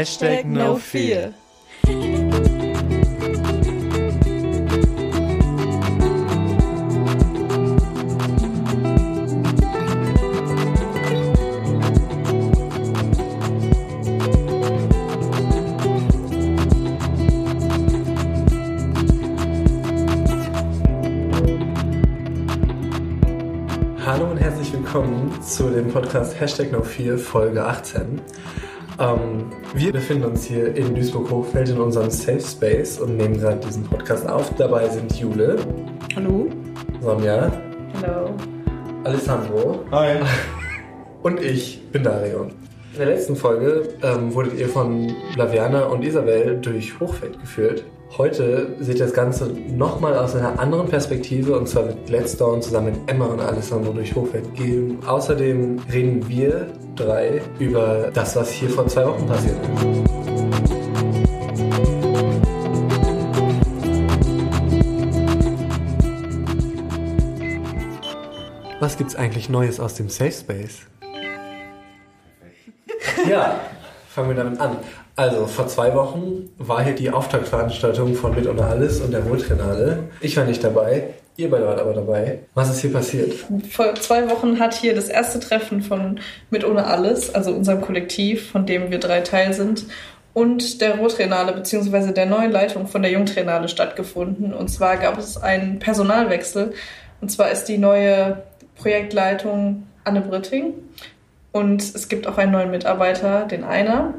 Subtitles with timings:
[0.00, 1.34] Hashtag no fear.
[24.06, 28.22] Hallo und herzlich willkommen zu dem Podcast Hashtag No4 Folge 18.
[29.00, 33.82] Ähm, wir befinden uns hier in Duisburg-Hochfeld in unserem Safe Space und nehmen gerade diesen
[33.84, 34.54] Podcast auf.
[34.56, 35.56] Dabei sind Jule,
[36.14, 36.50] Hallo.
[37.00, 37.50] Sonja,
[38.02, 38.34] Hallo.
[39.04, 40.18] Alessandro Hi.
[41.22, 42.50] und ich bin Dario.
[42.92, 47.84] In der letzten Folge ähm, wurdet ihr von Laviana und Isabel durch Hochfeld geführt.
[48.18, 52.86] Heute seht ihr das Ganze nochmal aus einer anderen Perspektive und zwar wird Gladstone zusammen
[52.86, 54.98] mit Emma und Alessandro durch Hochfeld gehen.
[55.06, 56.66] Außerdem reden wir
[56.96, 60.10] drei über das, was hier vor zwei Wochen passiert ist.
[68.80, 70.80] Was gibt's eigentlich Neues aus dem Safe Space?
[73.28, 73.60] Ja,
[74.12, 74.76] fangen wir damit an.
[75.14, 80.04] Also, vor zwei Wochen war hier die Auftaktveranstaltung von Mit ohne Alles und der Wohltrenale.
[80.20, 82.40] Ich war nicht dabei, ihr beide wart aber dabei.
[82.54, 83.34] Was ist hier passiert?
[83.70, 86.18] Vor zwei Wochen hat hier das erste Treffen von
[86.50, 89.86] Mit ohne Alles, also unserem Kollektiv, von dem wir drei Teil sind,
[90.32, 92.12] und der Rotrenale bzw.
[92.12, 94.52] der neuen Leitung von der Jungtrenale stattgefunden.
[94.52, 96.72] Und zwar gab es einen Personalwechsel.
[97.20, 98.42] Und zwar ist die neue
[98.76, 100.74] Projektleitung Anne Britting.
[101.52, 104.14] Und es gibt auch einen neuen Mitarbeiter, den Einer.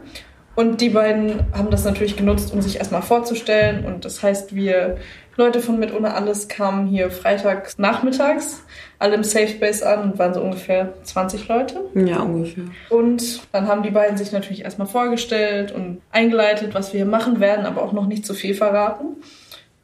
[0.55, 3.85] Und die beiden haben das natürlich genutzt, um sich erstmal vorzustellen.
[3.85, 4.97] Und das heißt, wir
[5.37, 8.63] Leute von Mit ohne Alles kamen hier freitags nachmittags
[9.01, 11.81] alle im Safe Space an und waren so ungefähr 20 Leute.
[11.95, 12.65] Ja, ungefähr.
[12.89, 17.39] Und dann haben die beiden sich natürlich erstmal vorgestellt und eingeleitet, was wir hier machen
[17.39, 19.17] werden, aber auch noch nicht zu viel verraten.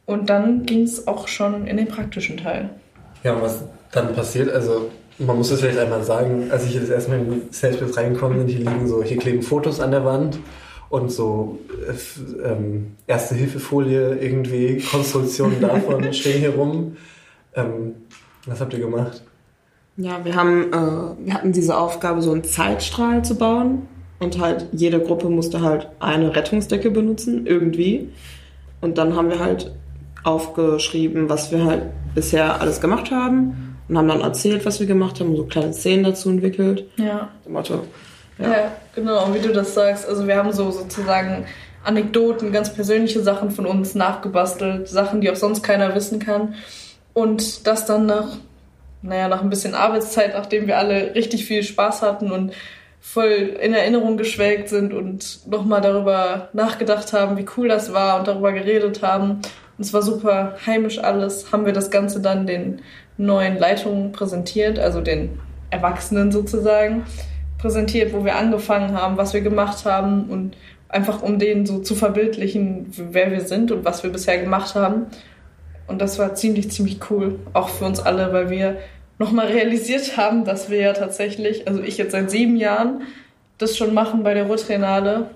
[0.05, 2.69] Und dann ging es auch schon in den praktischen Teil.
[3.23, 6.81] Ja, und was dann passiert, also man muss es vielleicht einmal sagen, als ich hier
[6.81, 10.05] das erste Mal in Salespace reingekommen bin, hier liegen so, hier kleben Fotos an der
[10.05, 10.39] Wand
[10.89, 16.97] und so äh, ähm, erste Hilfefolie irgendwie, Konstruktionen davon stehen hier rum.
[17.55, 17.95] Ähm,
[18.45, 19.23] was habt ihr gemacht?
[19.97, 23.87] Ja, wir haben, äh, wir hatten diese Aufgabe, so einen Zeitstrahl zu bauen.
[24.19, 28.09] Und halt jede Gruppe musste halt eine Rettungsdecke benutzen, irgendwie.
[28.81, 29.75] Und dann haben wir halt
[30.23, 31.83] aufgeschrieben, was wir halt
[32.15, 33.66] bisher alles gemacht haben.
[33.89, 36.85] Und haben dann erzählt, was wir gemacht haben, so kleine Szenen dazu entwickelt.
[36.97, 37.29] Ja.
[37.45, 37.83] Dem Motto,
[38.37, 38.51] Ja.
[38.51, 38.71] Ja.
[38.93, 40.07] genau, und wie du das sagst.
[40.07, 41.45] Also wir haben so sozusagen
[41.83, 46.55] Anekdoten, ganz persönliche Sachen von uns nachgebastelt, Sachen, die auch sonst keiner wissen kann.
[47.13, 48.37] Und das dann nach,
[49.01, 52.51] naja, nach ein bisschen Arbeitszeit, nachdem wir alle richtig viel Spaß hatten und
[52.99, 58.27] voll in Erinnerung geschwelgt sind und nochmal darüber nachgedacht haben, wie cool das war und
[58.27, 59.39] darüber geredet haben.
[59.77, 62.81] Und es war super heimisch alles, haben wir das Ganze dann den
[63.17, 65.39] neuen Leitungen präsentiert, also den
[65.69, 67.03] Erwachsenen sozusagen
[67.57, 70.55] präsentiert, wo wir angefangen haben, was wir gemacht haben und
[70.89, 75.07] einfach um denen so zu verbildlichen, wer wir sind und was wir bisher gemacht haben.
[75.87, 78.77] Und das war ziemlich, ziemlich cool, auch für uns alle, weil wir
[79.19, 83.01] nochmal realisiert haben, dass wir ja tatsächlich, also ich jetzt seit sieben Jahren,
[83.57, 85.31] das schon machen bei der Rotrenale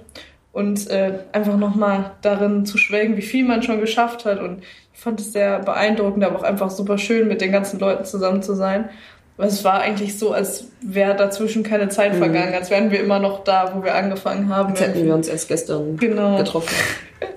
[0.54, 4.40] und äh, einfach nochmal darin zu schwelgen, wie viel man schon geschafft hat.
[4.40, 4.64] Und
[4.94, 8.42] ich fand es sehr beeindruckend, aber auch einfach super schön, mit den ganzen Leuten zusammen
[8.44, 8.90] zu sein.
[9.38, 12.18] Weil es war eigentlich so, als wäre dazwischen keine Zeit Mhm.
[12.18, 14.72] vergangen, als wären wir immer noch da, wo wir angefangen haben.
[14.72, 16.38] als hätten wir uns erst gestern Genau.
[16.38, 16.76] getroffen.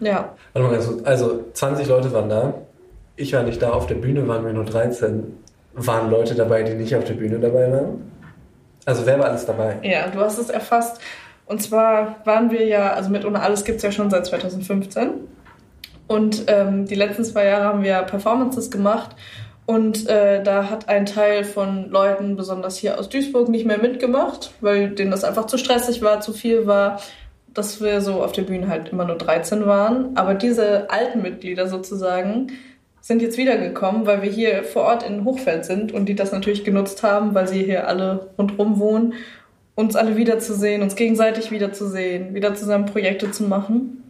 [0.00, 1.04] Ja, Warte mal ganz kurz.
[1.06, 2.54] Also 20 Leute waren da.
[3.16, 5.22] Ich war nicht da, auf der Bühne waren wir nur 13.
[5.74, 8.10] Waren Leute dabei, die nicht auf der Bühne dabei waren?
[8.84, 9.76] Also wer war alles dabei?
[9.82, 11.00] ja, du hast es erfasst.
[11.46, 15.10] Und zwar waren wir ja, also mit ohne alles gibt's ja schon seit 2015.
[16.06, 19.16] Und ähm, die letzten zwei Jahre haben wir Performances gemacht.
[19.66, 24.52] Und äh, da hat ein Teil von Leuten, besonders hier aus Duisburg, nicht mehr mitgemacht,
[24.60, 27.00] weil denen das einfach zu stressig war, zu viel war,
[27.54, 30.16] dass wir so auf der Bühne halt immer nur 13 waren.
[30.16, 32.48] Aber diese alten Mitglieder sozusagen
[33.00, 36.64] sind jetzt wiedergekommen, weil wir hier vor Ort in Hochfeld sind und die das natürlich
[36.64, 39.14] genutzt haben, weil sie hier alle rundherum wohnen,
[39.74, 44.04] uns alle wiederzusehen, uns gegenseitig wiederzusehen, wieder zusammen Projekte zu machen.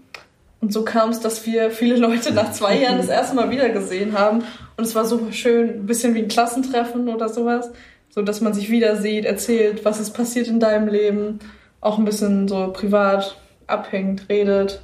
[0.60, 3.68] Und so kam es, dass wir viele Leute nach zwei Jahren das erste Mal wieder
[3.68, 4.44] gesehen haben.
[4.76, 7.70] Und es war super schön, ein bisschen wie ein Klassentreffen oder sowas.
[8.10, 11.40] So, dass man sich wieder sieht, erzählt, was ist passiert in deinem Leben.
[11.80, 14.80] Auch ein bisschen so privat abhängt, redet.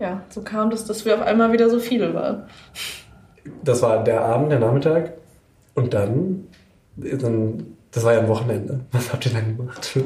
[0.00, 2.44] Ja, so kam das, dass wir auf einmal wieder so viele waren.
[3.64, 5.14] Das war der Abend, der Nachmittag.
[5.74, 6.48] Und dann,
[6.96, 8.80] dann Das war ja ein Wochenende.
[8.92, 9.98] Was habt ihr dann gemacht?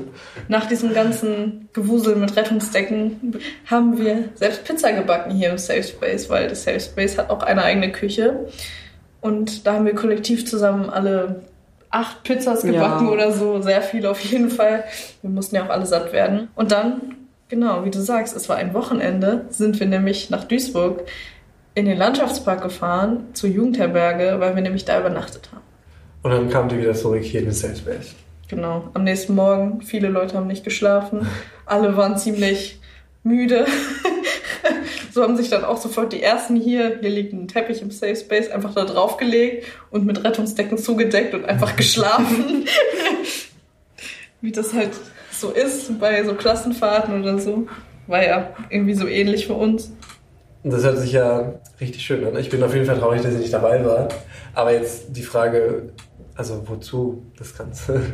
[0.49, 3.37] Nach diesem ganzen Gewusel mit Rettungsdecken
[3.67, 7.43] haben wir selbst Pizza gebacken hier im Safe Space, weil das Safe Space hat auch
[7.43, 8.47] eine eigene Küche.
[9.21, 11.43] Und da haben wir kollektiv zusammen alle
[11.91, 13.13] acht Pizzas gebacken ja.
[13.13, 13.61] oder so.
[13.61, 14.85] Sehr viel auf jeden Fall.
[15.21, 16.49] Wir mussten ja auch alle satt werden.
[16.55, 17.17] Und dann,
[17.49, 21.03] genau, wie du sagst, es war ein Wochenende, sind wir nämlich nach Duisburg
[21.75, 25.72] in den Landschaftspark gefahren, zur Jugendherberge, weil wir nämlich da übernachtet haben.
[26.23, 28.15] Und dann kam die wieder zurück hier in den Safe Space.
[28.49, 28.91] Genau.
[28.95, 31.27] Am nächsten Morgen, viele Leute haben nicht geschlafen.
[31.67, 32.81] Alle waren ziemlich
[33.23, 33.67] müde.
[35.13, 38.17] so haben sich dann auch sofort die ersten hier, hier liegt ein Teppich im Safe
[38.17, 42.67] Space, einfach da draufgelegt und mit Rettungsdecken zugedeckt und einfach geschlafen.
[44.41, 44.91] Wie das halt
[45.31, 47.67] so ist bei so Klassenfahrten oder so.
[48.07, 49.93] War ja irgendwie so ähnlich für uns.
[50.65, 52.37] Das hört sich ja richtig schön an.
[52.37, 54.09] Ich bin auf jeden Fall traurig, dass ich nicht dabei war.
[54.55, 55.91] Aber jetzt die Frage,
[56.37, 58.01] also wozu das Ganze?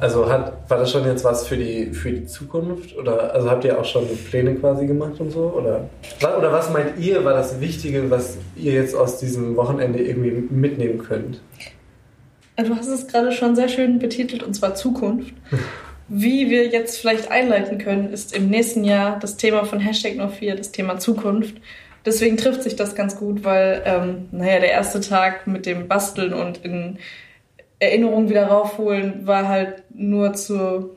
[0.00, 2.96] Also hat, war das schon jetzt was für die, für die Zukunft?
[2.96, 5.54] Oder also habt ihr auch schon Pläne quasi gemacht und so?
[5.56, 5.88] Oder,
[6.36, 10.98] oder was meint ihr, war das Wichtige, was ihr jetzt aus diesem Wochenende irgendwie mitnehmen
[10.98, 11.40] könnt?
[12.56, 15.32] Du hast es gerade schon sehr schön betitelt, und zwar Zukunft.
[16.08, 20.28] Wie wir jetzt vielleicht einleiten können, ist im nächsten Jahr das Thema von Hashtag No
[20.28, 21.56] 4, das Thema Zukunft.
[22.04, 26.34] Deswegen trifft sich das ganz gut, weil, ähm, naja, der erste Tag mit dem Basteln
[26.34, 26.98] und in
[27.78, 30.96] Erinnerungen wieder raufholen war halt nur zu,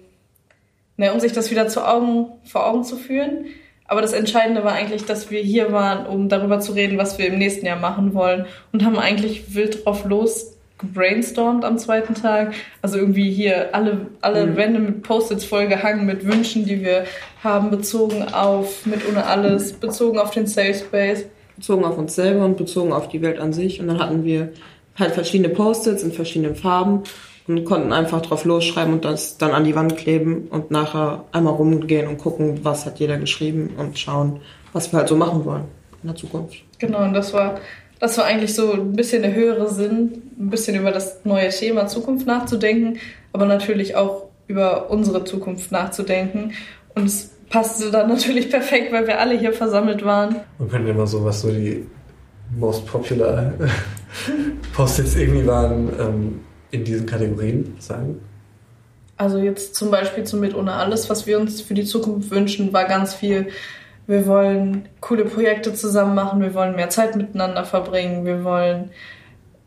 [0.97, 3.45] naja, um sich das wieder zu Augen, vor Augen zu führen.
[3.85, 7.27] Aber das Entscheidende war eigentlich, dass wir hier waren, um darüber zu reden, was wir
[7.27, 12.53] im nächsten Jahr machen wollen und haben eigentlich wild drauf los gebrainstormt am zweiten Tag.
[12.81, 14.55] Also irgendwie hier alle, alle mhm.
[14.57, 17.05] Wände mit Post-its vollgehangen mit Wünschen, die wir
[17.43, 21.25] haben, bezogen auf mit ohne alles, bezogen auf den Safe Space.
[21.55, 23.79] Bezogen auf uns selber und bezogen auf die Welt an sich.
[23.79, 24.53] Und dann hatten wir
[24.95, 27.03] halt verschiedene Post-its in verschiedenen Farben
[27.47, 31.53] und konnten einfach drauf losschreiben und das dann an die Wand kleben und nachher einmal
[31.53, 34.41] rumgehen und gucken, was hat jeder geschrieben und schauen,
[34.73, 35.63] was wir halt so machen wollen
[36.03, 36.57] in der Zukunft.
[36.77, 37.59] Genau, und das war
[37.99, 41.87] das war eigentlich so ein bisschen der höhere Sinn, ein bisschen über das neue Thema
[41.87, 42.99] Zukunft nachzudenken,
[43.33, 46.53] aber natürlich auch über unsere Zukunft nachzudenken.
[46.95, 50.37] Und es passte dann natürlich perfekt, weil wir alle hier versammelt waren.
[50.59, 51.85] Man könnte immer so, was so die
[52.57, 53.53] most popular
[54.73, 56.39] Post-its irgendwie waren ähm,
[56.71, 58.21] in diesen Kategorien sagen.
[59.17, 62.71] Also jetzt zum Beispiel zum Mit ohne alles, was wir uns für die Zukunft wünschen,
[62.71, 63.47] war ganz viel
[64.07, 68.91] wir wollen coole Projekte zusammen machen, wir wollen mehr Zeit miteinander verbringen, wir wollen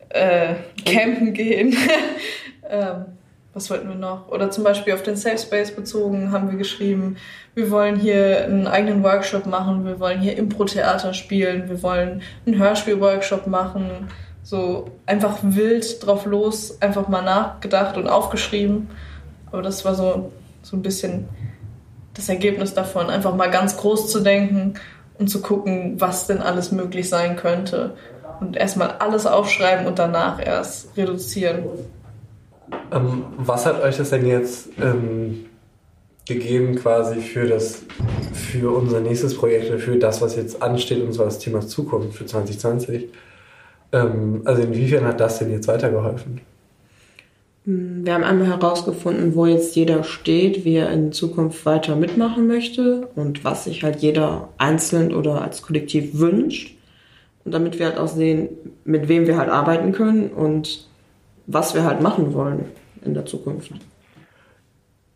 [0.09, 0.55] äh,
[0.85, 1.77] campen gehen.
[2.69, 3.05] ähm,
[3.53, 4.29] was wollten wir noch?
[4.29, 7.17] Oder zum Beispiel auf den Safe Space bezogen haben wir geschrieben,
[7.55, 12.59] wir wollen hier einen eigenen Workshop machen, wir wollen hier Impro-Theater spielen, wir wollen einen
[12.59, 14.09] Hörspiel-Workshop machen.
[14.43, 18.89] So einfach wild drauf los, einfach mal nachgedacht und aufgeschrieben.
[19.51, 20.33] Aber das war so,
[20.63, 21.29] so ein bisschen
[22.15, 24.75] das Ergebnis davon, einfach mal ganz groß zu denken
[25.19, 27.95] und zu gucken, was denn alles möglich sein könnte.
[28.41, 31.65] Und erstmal alles aufschreiben und danach erst reduzieren.
[32.91, 35.47] Ähm, was hat euch das denn jetzt ähm,
[36.27, 37.83] gegeben quasi für das
[38.33, 42.25] für unser nächstes Projekt, für das, was jetzt ansteht, und zwar das Thema Zukunft für
[42.25, 43.09] 2020?
[43.93, 46.41] Ähm, also inwiefern hat das denn jetzt weitergeholfen?
[47.65, 52.47] Hm, wir haben einmal herausgefunden, wo jetzt jeder steht, wie er in Zukunft weiter mitmachen
[52.47, 56.77] möchte und was sich halt jeder einzeln oder als Kollektiv wünscht.
[57.45, 58.49] Und damit wir halt auch sehen,
[58.85, 60.87] mit wem wir halt arbeiten können und
[61.47, 62.67] was wir halt machen wollen
[63.05, 63.73] in der Zukunft.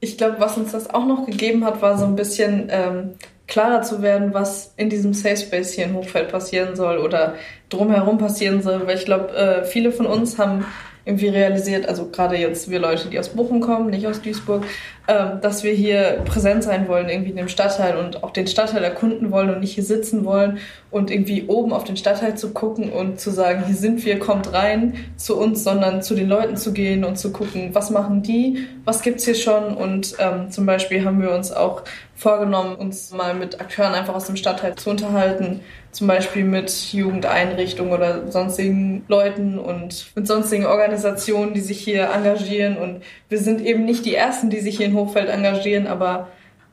[0.01, 3.13] Ich glaube, was uns das auch noch gegeben hat, war so ein bisschen ähm,
[3.47, 7.35] klarer zu werden, was in diesem Safe Space hier in Hochfeld passieren soll oder
[7.69, 8.87] drumherum passieren soll.
[8.87, 10.65] Weil ich glaube, äh, viele von uns haben
[11.05, 14.65] irgendwie realisiert, also gerade jetzt wir Leute, die aus Bochum kommen, nicht aus Duisburg,
[15.07, 18.83] ähm, dass wir hier präsent sein wollen, irgendwie in dem Stadtteil und auch den Stadtteil
[18.83, 20.59] erkunden wollen und nicht hier sitzen wollen
[20.91, 24.55] und irgendwie oben auf den Stadtteil zu gucken und zu sagen, hier sind wir, kommt
[24.55, 28.67] rein zu uns, sondern zu den Leuten zu gehen und zu gucken, was machen die,
[28.87, 31.83] was gibt's hier schon und ähm, zum Beispiel haben wir uns auch
[32.17, 37.93] vorgenommen, uns mal mit Akteuren einfach aus dem Stadtteil zu unterhalten, zum Beispiel mit Jugendeinrichtungen
[37.93, 42.77] oder sonstigen Leuten und mit sonstigen Organisationen, die sich hier engagieren.
[42.77, 46.29] Und wir sind eben nicht die Ersten, die sich hier in Hochfeld engagieren, aber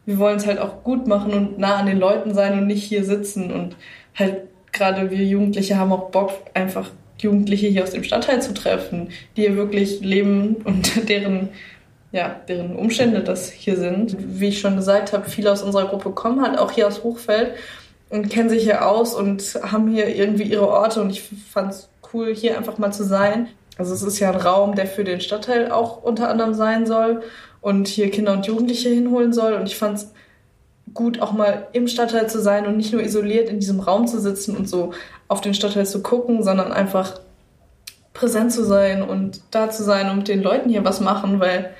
[0.05, 2.83] wir wollen es halt auch gut machen und nah an den Leuten sein und nicht
[2.83, 3.51] hier sitzen.
[3.51, 3.75] Und
[4.15, 4.37] halt
[4.71, 9.41] gerade wir Jugendliche haben auch Bock, einfach Jugendliche hier aus dem Stadtteil zu treffen, die
[9.41, 11.49] hier wirklich leben und deren
[12.11, 14.17] ja, deren Umstände das hier sind.
[14.19, 17.53] Wie ich schon gesagt habe, viele aus unserer Gruppe kommen halt auch hier aus Hochfeld
[18.09, 21.89] und kennen sich hier aus und haben hier irgendwie ihre Orte und ich fand es
[22.13, 23.47] cool, hier einfach mal zu sein.
[23.77, 27.23] Also es ist ja ein Raum, der für den Stadtteil auch unter anderem sein soll
[27.61, 29.53] und hier Kinder und Jugendliche hinholen soll.
[29.53, 30.11] Und ich fand es
[30.93, 34.19] gut, auch mal im Stadtteil zu sein und nicht nur isoliert in diesem Raum zu
[34.19, 34.93] sitzen und so
[35.27, 37.21] auf den Stadtteil zu gucken, sondern einfach
[38.13, 41.73] präsent zu sein und da zu sein und mit den Leuten hier was machen, weil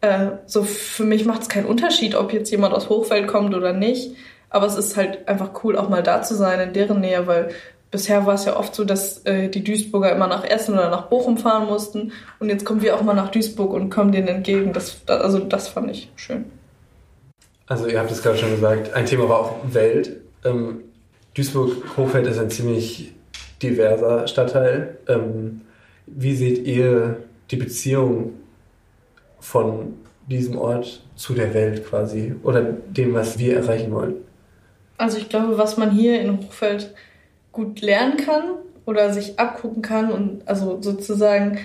[0.00, 3.72] äh, so für mich macht es keinen Unterschied, ob jetzt jemand aus Hochfeld kommt oder
[3.72, 4.16] nicht.
[4.50, 7.50] Aber es ist halt einfach cool, auch mal da zu sein in deren Nähe, weil
[7.90, 11.06] bisher war es ja oft so, dass äh, die Duisburger immer nach Essen oder nach
[11.06, 12.12] Bochum fahren mussten.
[12.38, 14.72] Und jetzt kommen wir auch mal nach Duisburg und kommen denen entgegen.
[14.72, 16.46] Das, also das fand ich schön.
[17.66, 20.16] Also ihr habt es gerade schon gesagt, ein Thema war auch Welt.
[20.44, 20.84] Ähm,
[21.34, 23.12] Duisburg-Hochfeld ist ein ziemlich
[23.62, 24.98] diverser Stadtteil.
[25.08, 25.62] Ähm,
[26.06, 27.18] wie seht ihr
[27.50, 28.34] die Beziehung
[29.40, 29.94] von
[30.28, 34.14] diesem Ort zu der Welt quasi oder dem, was wir erreichen wollen?
[34.98, 36.94] Also ich glaube, was man hier in Hochfeld
[37.56, 38.44] gut lernen kann
[38.84, 41.58] oder sich abgucken kann und also sozusagen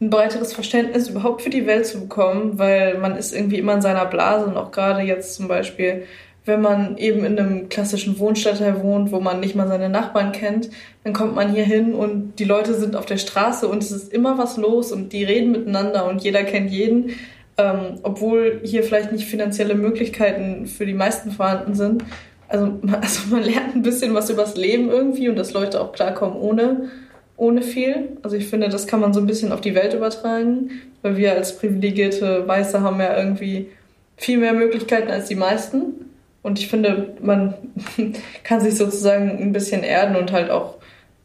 [0.00, 3.82] ein breiteres Verständnis überhaupt für die Welt zu bekommen, weil man ist irgendwie immer in
[3.82, 6.04] seiner Blase und auch gerade jetzt zum Beispiel,
[6.44, 10.70] wenn man eben in einem klassischen Wohnstadtteil wohnt, wo man nicht mal seine Nachbarn kennt,
[11.02, 14.12] dann kommt man hier hin und die Leute sind auf der Straße und es ist
[14.12, 17.10] immer was los und die reden miteinander und jeder kennt jeden,
[17.56, 22.04] ähm, obwohl hier vielleicht nicht finanzielle Möglichkeiten für die meisten vorhanden sind.
[22.48, 26.36] Also, also man lernt ein bisschen was übers Leben irgendwie und dass Leute auch klarkommen
[26.36, 26.90] ohne
[27.38, 28.18] ohne viel.
[28.22, 30.70] Also ich finde, das kann man so ein bisschen auf die Welt übertragen,
[31.02, 33.68] weil wir als privilegierte Weiße haben ja irgendwie
[34.16, 36.10] viel mehr Möglichkeiten als die meisten.
[36.42, 37.54] Und ich finde, man
[38.44, 40.74] kann sich sozusagen ein bisschen erden und halt auch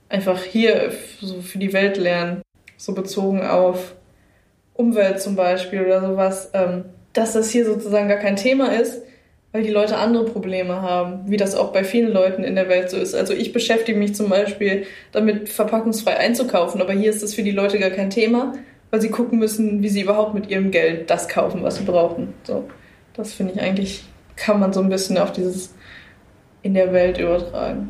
[0.07, 2.43] einfach hier so für die Welt lernen.
[2.77, 3.95] So bezogen auf
[4.75, 6.51] Umwelt zum Beispiel oder sowas.
[6.53, 9.01] Ähm, dass das hier sozusagen gar kein Thema ist,
[9.53, 12.89] weil die Leute andere Probleme haben, wie das auch bei vielen Leuten in der Welt
[12.89, 13.13] so ist.
[13.13, 17.51] Also ich beschäftige mich zum Beispiel damit, verpackungsfrei einzukaufen, aber hier ist das für die
[17.51, 18.53] Leute gar kein Thema,
[18.89, 22.33] weil sie gucken müssen, wie sie überhaupt mit ihrem Geld das kaufen, was sie brauchen.
[22.43, 22.65] So,
[23.13, 24.03] das finde ich eigentlich,
[24.36, 25.75] kann man so ein bisschen auf dieses
[26.63, 27.89] in der Welt übertragen.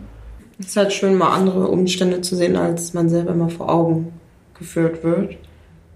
[0.60, 4.12] Es ist halt schön, mal andere Umstände zu sehen, als man selber immer vor Augen
[4.60, 5.38] geführt wird.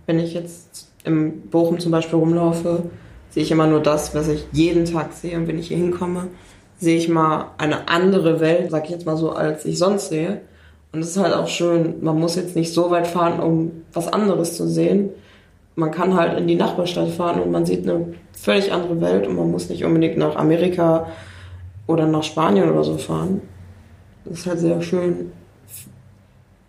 [0.05, 2.83] Wenn ich jetzt im Bochum zum Beispiel rumlaufe,
[3.29, 5.37] sehe ich immer nur das, was ich jeden Tag sehe.
[5.37, 6.27] Und wenn ich hier hinkomme,
[6.79, 10.41] sehe ich mal eine andere Welt, sag ich jetzt mal so, als ich sonst sehe.
[10.91, 14.11] Und es ist halt auch schön, man muss jetzt nicht so weit fahren, um was
[14.11, 15.09] anderes zu sehen.
[15.75, 19.35] Man kann halt in die Nachbarstadt fahren und man sieht eine völlig andere Welt und
[19.35, 21.07] man muss nicht unbedingt nach Amerika
[21.85, 23.41] oder nach Spanien oder so fahren.
[24.25, 25.31] Es ist halt sehr schön,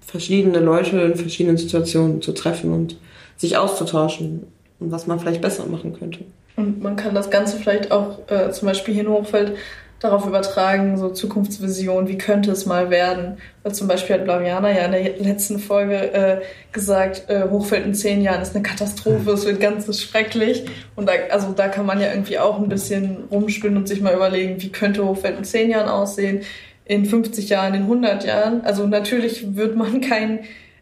[0.00, 2.98] verschiedene Leute in verschiedenen Situationen zu treffen und
[3.36, 4.46] sich auszutauschen
[4.80, 6.24] und was man vielleicht besser machen könnte.
[6.58, 9.56] Und man kann das Ganze vielleicht auch äh, zum Beispiel hier in Hochfeld
[10.00, 13.38] darauf übertragen, so Zukunftsvision, wie könnte es mal werden?
[13.62, 16.40] Weil zum Beispiel hat Blamiana ja in der letzten Folge äh,
[16.72, 20.64] gesagt, äh, Hochfeld in zehn Jahren ist eine Katastrophe, es wird ganz schrecklich.
[20.96, 24.14] Und da, also da kann man ja irgendwie auch ein bisschen rumspinnen und sich mal
[24.14, 26.40] überlegen, wie könnte Hochfeld in zehn Jahren aussehen,
[26.84, 28.64] in 50 Jahren, in 100 Jahren.
[28.64, 30.40] Also natürlich wird man kein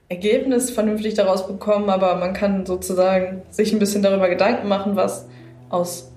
[0.08, 5.26] Ergebnis vernünftig daraus bekommen, aber man kann sozusagen sich ein bisschen darüber Gedanken machen, was
[5.70, 6.12] aus,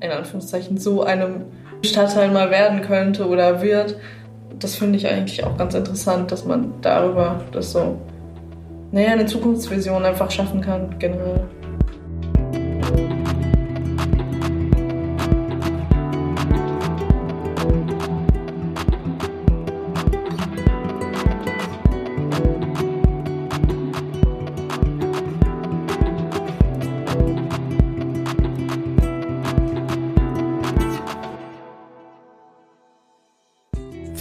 [0.00, 1.42] in Anführungszeichen, so einem
[1.84, 3.96] Stadtteil mal werden könnte oder wird.
[4.58, 7.98] Das finde ich eigentlich auch ganz interessant, dass man darüber das so,
[8.92, 11.44] naja, eine Zukunftsvision einfach schaffen kann, generell.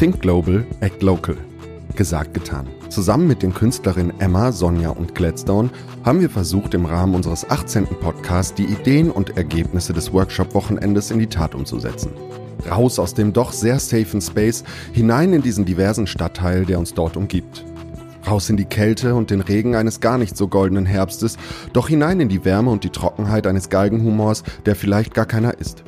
[0.01, 1.38] Think Global, Act Local.
[1.96, 2.65] Gesagt, getan.
[2.89, 5.70] Zusammen mit den Künstlerinnen Emma, Sonja und Gladstone
[6.03, 7.86] haben wir versucht, im Rahmen unseres 18.
[7.86, 12.13] Podcasts die Ideen und Ergebnisse des Workshop-Wochenendes in die Tat umzusetzen.
[12.67, 17.15] Raus aus dem doch sehr safen Space, hinein in diesen diversen Stadtteil, der uns dort
[17.15, 17.63] umgibt.
[18.27, 21.38] Raus in die Kälte und den Regen eines gar nicht so goldenen Herbstes,
[21.74, 25.84] doch hinein in die Wärme und die Trockenheit eines Galgenhumors, der vielleicht gar keiner ist.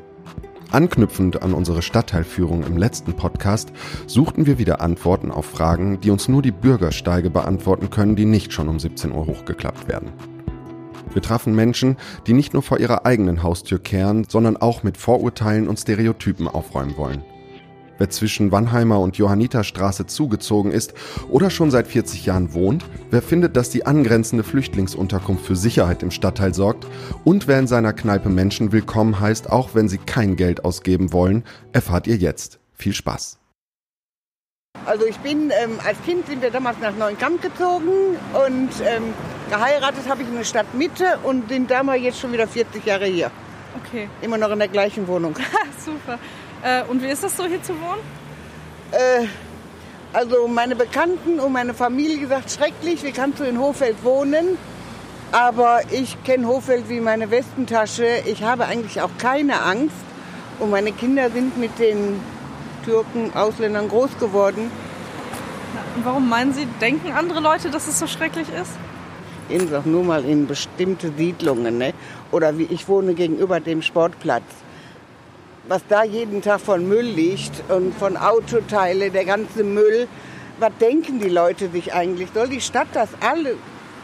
[0.74, 3.72] Anknüpfend an unsere Stadtteilführung im letzten Podcast
[4.08, 8.54] suchten wir wieder Antworten auf Fragen, die uns nur die Bürgersteige beantworten können, die nicht
[8.54, 10.12] schon um 17 Uhr hochgeklappt werden.
[11.14, 15.68] Wir trafen Menschen, die nicht nur vor ihrer eigenen Haustür kehren, sondern auch mit Vorurteilen
[15.68, 17.24] und Stereotypen aufräumen wollen.
[18.04, 20.94] Wer zwischen Wannheimer und Johanniterstraße zugezogen ist
[21.30, 26.12] oder schon seit 40 Jahren wohnt, wer findet, dass die angrenzende Flüchtlingsunterkunft für Sicherheit im
[26.12, 26.86] Stadtteil sorgt
[27.24, 31.46] und wer in seiner Kneipe Menschen willkommen heißt, auch wenn sie kein Geld ausgeben wollen,
[31.72, 32.60] erfahrt ihr jetzt.
[32.74, 33.40] Viel Spaß!
[34.86, 39.14] Also ich bin, ähm, als Kind sind wir damals nach Neuenkamp gezogen und ähm,
[39.50, 43.06] geheiratet habe ich in der Stadtmitte und den da mal jetzt schon wieder 40 Jahre
[43.06, 43.32] hier.
[43.78, 45.36] Okay, Immer noch in der gleichen Wohnung.
[45.86, 46.20] super.
[46.64, 48.02] Äh, und wie ist das so hier zu wohnen?
[48.92, 49.28] Äh,
[50.14, 54.58] also meine Bekannten und meine Familie gesagt, schrecklich, wie kannst du in Hofeld wohnen?
[55.32, 58.06] Aber ich kenne Hofeld wie meine Westentasche.
[58.26, 59.96] Ich habe eigentlich auch keine Angst.
[60.60, 62.20] Und meine Kinder sind mit den
[62.86, 64.72] Türken, Ausländern groß geworden.
[65.96, 68.72] Und warum meinen Sie, denken andere Leute, dass es so schrecklich ist?
[69.50, 71.80] Ich sag nur mal in bestimmte Siedlungen.
[71.80, 71.94] Ne?
[72.32, 74.44] Oder wie ich wohne gegenüber dem Sportplatz.
[75.68, 80.08] Was da jeden Tag von Müll liegt und von Autoteile, der ganze Müll.
[80.60, 82.30] Was denken die Leute sich eigentlich?
[82.34, 83.56] Soll die Stadt das alle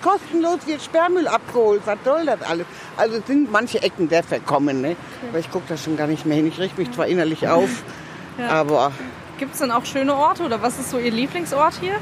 [0.02, 1.82] kostenlos wird Sperrmüll abgeholt?
[1.86, 2.66] Was soll das alles?
[2.96, 4.82] Also es sind manche Ecken sehr verkommen.
[4.82, 4.96] Ne?
[5.30, 6.48] Aber ich gucke da schon gar nicht mehr hin.
[6.48, 7.70] Ich richte mich zwar innerlich auf,
[8.40, 8.48] Ja.
[8.48, 8.94] aber
[9.38, 11.96] Gibt es denn auch schöne Orte oder was ist so Ihr Lieblingsort hier?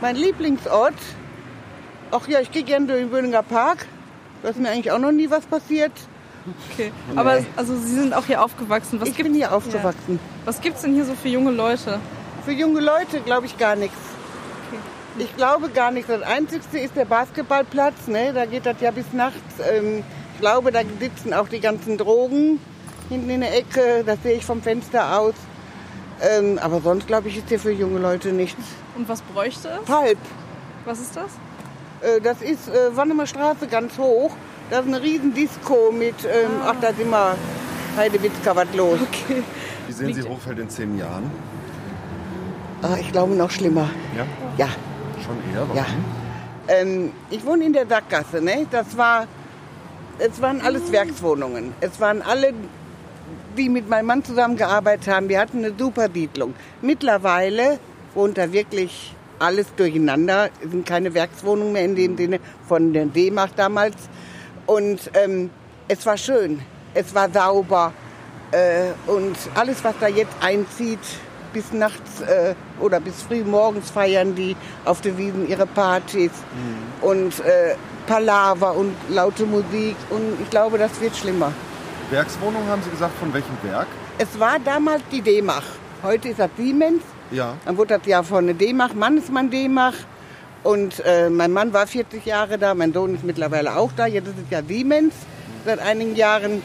[0.00, 0.94] Mein Lieblingsort,
[2.12, 3.86] ach ja, ich gehe gerne durch den Böhninger Park.
[4.42, 5.92] Da ist mir eigentlich auch noch nie was passiert.
[6.72, 6.92] Okay.
[7.16, 9.00] Aber also Sie sind auch hier aufgewachsen.
[9.00, 10.18] Was ich gibt, bin hier aufgewachsen.
[10.44, 12.00] Was gibt's denn hier so für junge Leute?
[12.44, 13.96] Für junge Leute glaube ich gar nichts.
[15.18, 16.08] Ich glaube gar nichts.
[16.08, 18.06] Das Einzigste ist der Basketballplatz.
[18.06, 18.32] Ne?
[18.32, 19.38] Da geht das ja bis nachts.
[19.70, 20.02] Ähm,
[20.34, 22.58] ich glaube, da sitzen auch die ganzen Drogen
[23.08, 24.02] hinten in der Ecke.
[24.04, 25.34] Das sehe ich vom Fenster aus.
[26.20, 28.62] Ähm, aber sonst glaube ich, ist hier für junge Leute nichts.
[28.96, 29.88] Und was bräuchte es?
[29.88, 30.18] Halb.
[30.84, 31.30] Was ist das?
[32.00, 34.32] Äh, das ist äh, Wannemer Straße ganz hoch.
[34.72, 37.36] Da ist eine riesen Disco mit, ähm, ach, da ist immer
[37.94, 38.98] Heidewitzka was los.
[39.02, 39.42] Okay.
[39.86, 41.30] Wie sehen Sie Hochfeld in zehn Jahren?
[42.80, 43.90] Ah, ich glaube noch schlimmer.
[44.16, 44.24] Ja,
[44.56, 44.68] Ja,
[45.22, 45.68] schon eher.
[45.68, 45.76] Warum?
[45.76, 45.84] ja.
[46.68, 48.66] Ähm, ich wohne in der Sackgasse, ne?
[48.70, 49.26] Das war,
[50.18, 51.74] es waren alles Werkswohnungen.
[51.82, 52.54] Es waren alle,
[53.58, 55.28] die mit meinem Mann zusammengearbeitet haben.
[55.28, 56.54] Wir hatten eine super Siedlung.
[56.80, 57.78] Mittlerweile
[58.14, 60.48] wohnt da wirklich alles durcheinander.
[60.64, 63.96] Es sind keine Werkswohnungen mehr in dem Sinne von der D-Mark damals.
[64.66, 65.50] Und ähm,
[65.88, 66.60] es war schön.
[66.94, 67.92] Es war sauber.
[68.50, 71.00] Äh, und alles, was da jetzt einzieht,
[71.52, 76.30] bis nachts äh, oder bis früh morgens feiern die auf der Wiesen ihre Partys
[77.02, 77.74] und äh,
[78.06, 79.96] Palaver und laute Musik.
[80.10, 81.52] Und ich glaube, das wird schlimmer.
[82.10, 83.86] Werkswohnung haben Sie gesagt, von welchem Werk?
[84.18, 85.64] Es war damals die D-Mach.
[86.02, 87.02] Heute ist das Siemens.
[87.30, 87.54] Ja.
[87.64, 89.94] Dann wurde das ja von der D-Mach, Mannesmann D-Mach.
[90.62, 94.06] Und äh, mein Mann war 40 Jahre da, mein Sohn ist mittlerweile auch da.
[94.06, 95.14] Jetzt ist es ja Siemens
[95.64, 96.62] seit einigen Jahren.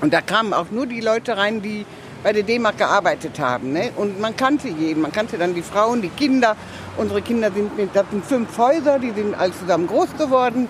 [0.00, 1.86] Und da kamen auch nur die Leute rein, die
[2.22, 3.72] bei der D-Mark gearbeitet haben.
[3.72, 3.90] Ne?
[3.96, 5.02] Und man kannte jeden.
[5.02, 6.56] Man kannte dann die Frauen, die Kinder.
[6.96, 10.68] Unsere Kinder sind mit, das sind fünf Häuser, die sind alle zusammen groß geworden.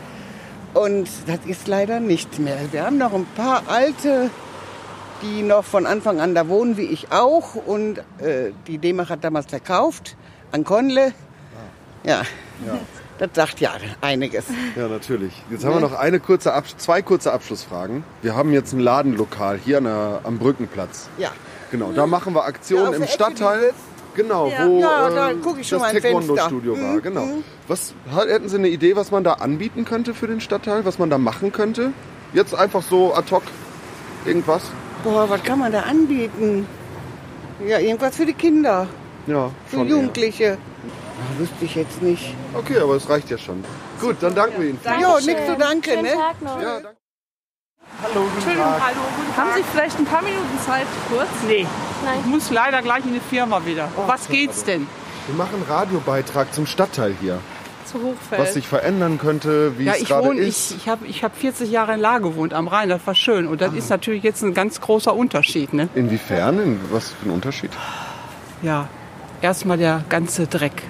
[0.74, 2.58] Und das ist leider nicht mehr.
[2.70, 4.30] Wir haben noch ein paar alte,
[5.20, 7.54] die noch von Anfang an da wohnen, wie ich auch.
[7.54, 10.16] Und äh, die D-Mark hat damals verkauft
[10.52, 11.12] an Konle.
[12.04, 12.22] Ja,
[13.18, 14.44] das sagt ja einiges.
[14.76, 15.32] Ja, natürlich.
[15.50, 18.04] Jetzt haben wir noch eine kurze zwei kurze Abschlussfragen.
[18.22, 21.08] Wir haben jetzt ein Ladenlokal hier an der, am Brückenplatz.
[21.18, 21.30] Ja.
[21.70, 23.72] Genau, da machen wir Aktionen Ja, im Stadtteil.
[24.14, 24.66] Genau, Ja.
[24.66, 25.92] wo Ja, da äh, guck ich schon das.
[25.92, 26.94] Taekwondo-Studio war.
[26.94, 27.24] Mhm, Genau.
[27.24, 27.44] mhm.
[27.66, 31.08] Was hätten Sie eine Idee, was man da anbieten könnte für den Stadtteil, was man
[31.08, 31.92] da machen könnte?
[32.34, 33.42] Jetzt einfach so ad hoc
[34.26, 34.62] irgendwas?
[35.02, 36.66] Boah, was kann man da anbieten?
[37.66, 38.86] Ja, irgendwas für die Kinder,
[39.26, 39.82] Ja, für.
[39.84, 40.58] Jugendliche.
[41.34, 42.34] Ja, wüsste ich jetzt nicht.
[42.54, 43.64] Okay, aber es reicht ja schon.
[44.00, 44.78] Gut, dann danken wir Ihnen.
[45.00, 46.10] Jo, nichts zu danken, Schönen ne?
[46.12, 46.60] Tag noch.
[46.60, 46.96] Ja, danke.
[48.34, 49.00] Entschuldigung, hallo.
[49.36, 51.28] Haben Sie vielleicht ein paar Minuten Zeit kurz?
[51.46, 51.66] Nee,
[52.04, 52.18] Nein.
[52.20, 53.88] ich muss leider gleich in die Firma wieder.
[53.96, 54.86] Um was geht's denn?
[55.26, 57.38] Wir machen einen Radiobeitrag zum Stadtteil hier.
[57.84, 58.40] Zu Hochfeld.
[58.40, 60.70] Was sich verändern könnte, wie Ja, es ich gerade ist.
[60.72, 63.46] ich, ich habe ich hab 40 Jahre in La gewohnt am Rhein, das war schön.
[63.46, 65.72] Und das ist natürlich jetzt ein ganz großer Unterschied.
[65.74, 65.88] Ne?
[65.94, 66.58] Inwiefern?
[66.60, 67.70] In was für ein Unterschied?
[68.62, 68.88] Ja,
[69.42, 70.82] erstmal der ganze Dreck,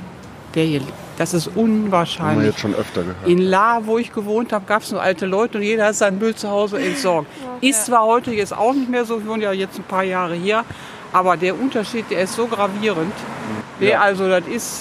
[0.54, 0.92] der hier liegt.
[1.18, 2.46] Das ist Haben wir unwahrscheinlich.
[2.46, 3.26] jetzt schon öfter gehört.
[3.26, 6.18] In La, wo ich gewohnt habe, gab es nur alte Leute und jeder hat seinen
[6.18, 7.28] Müll zu Hause entsorgt.
[7.60, 10.34] Ist zwar heute jetzt auch nicht mehr so, ich wohne ja jetzt ein paar Jahre
[10.34, 10.64] hier,
[11.12, 13.12] aber der Unterschied, der ist so gravierend.
[13.80, 14.80] Der, also, das ist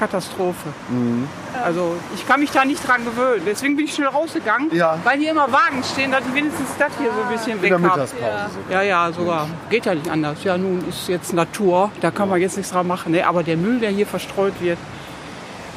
[0.00, 0.68] Katastrophe.
[0.88, 1.28] Mhm.
[1.62, 3.42] Also, ich kann mich da nicht dran gewöhnen.
[3.46, 4.98] Deswegen bin ich schnell rausgegangen, Ja.
[5.04, 7.72] weil hier immer Wagen stehen, dass ich wenigstens das hier so ein bisschen In weg
[7.74, 8.00] habe.
[8.20, 8.82] Ja, sogar.
[8.82, 9.46] ja, sogar.
[9.68, 10.42] Geht ja nicht anders.
[10.42, 13.12] Ja, nun ist jetzt Natur, da kann man jetzt nichts dran machen.
[13.12, 13.26] Ne?
[13.26, 14.78] Aber der Müll, der hier verstreut wird.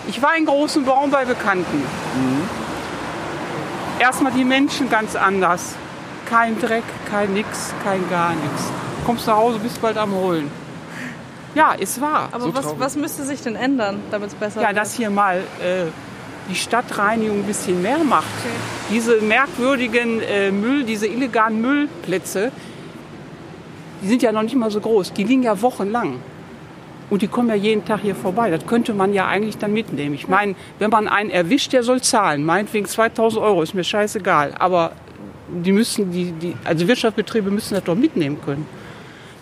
[0.07, 1.83] Ich war in großen Baum bei Bekannten.
[3.99, 5.75] Erstmal die Menschen ganz anders.
[6.29, 8.63] Kein Dreck, kein Nix, kein gar nichts.
[9.05, 10.49] Kommst nach Hause, bist bald am Holen.
[11.55, 12.29] Ja, ist wahr.
[12.31, 14.77] Aber So was, was müsste sich denn ändern, damit es besser Ja, wird?
[14.77, 15.85] dass hier mal äh,
[16.49, 18.25] die Stadtreinigung ein bisschen mehr macht.
[18.89, 22.51] Diese merkwürdigen äh, Müll, diese illegalen Müllplätze,
[24.01, 25.13] die sind ja noch nicht mal so groß.
[25.13, 26.19] Die liegen ja wochenlang.
[27.09, 28.49] Und die kommen ja jeden Tag hier vorbei.
[28.49, 30.15] Das könnte man ja eigentlich dann mitnehmen.
[30.15, 32.43] Ich meine, wenn man einen erwischt, der soll zahlen.
[32.43, 34.55] Meinetwegen 2000 Euro, ist mir scheißegal.
[34.57, 34.93] Aber
[35.49, 38.65] die müssen, die, die, also Wirtschaftsbetriebe müssen das doch mitnehmen können.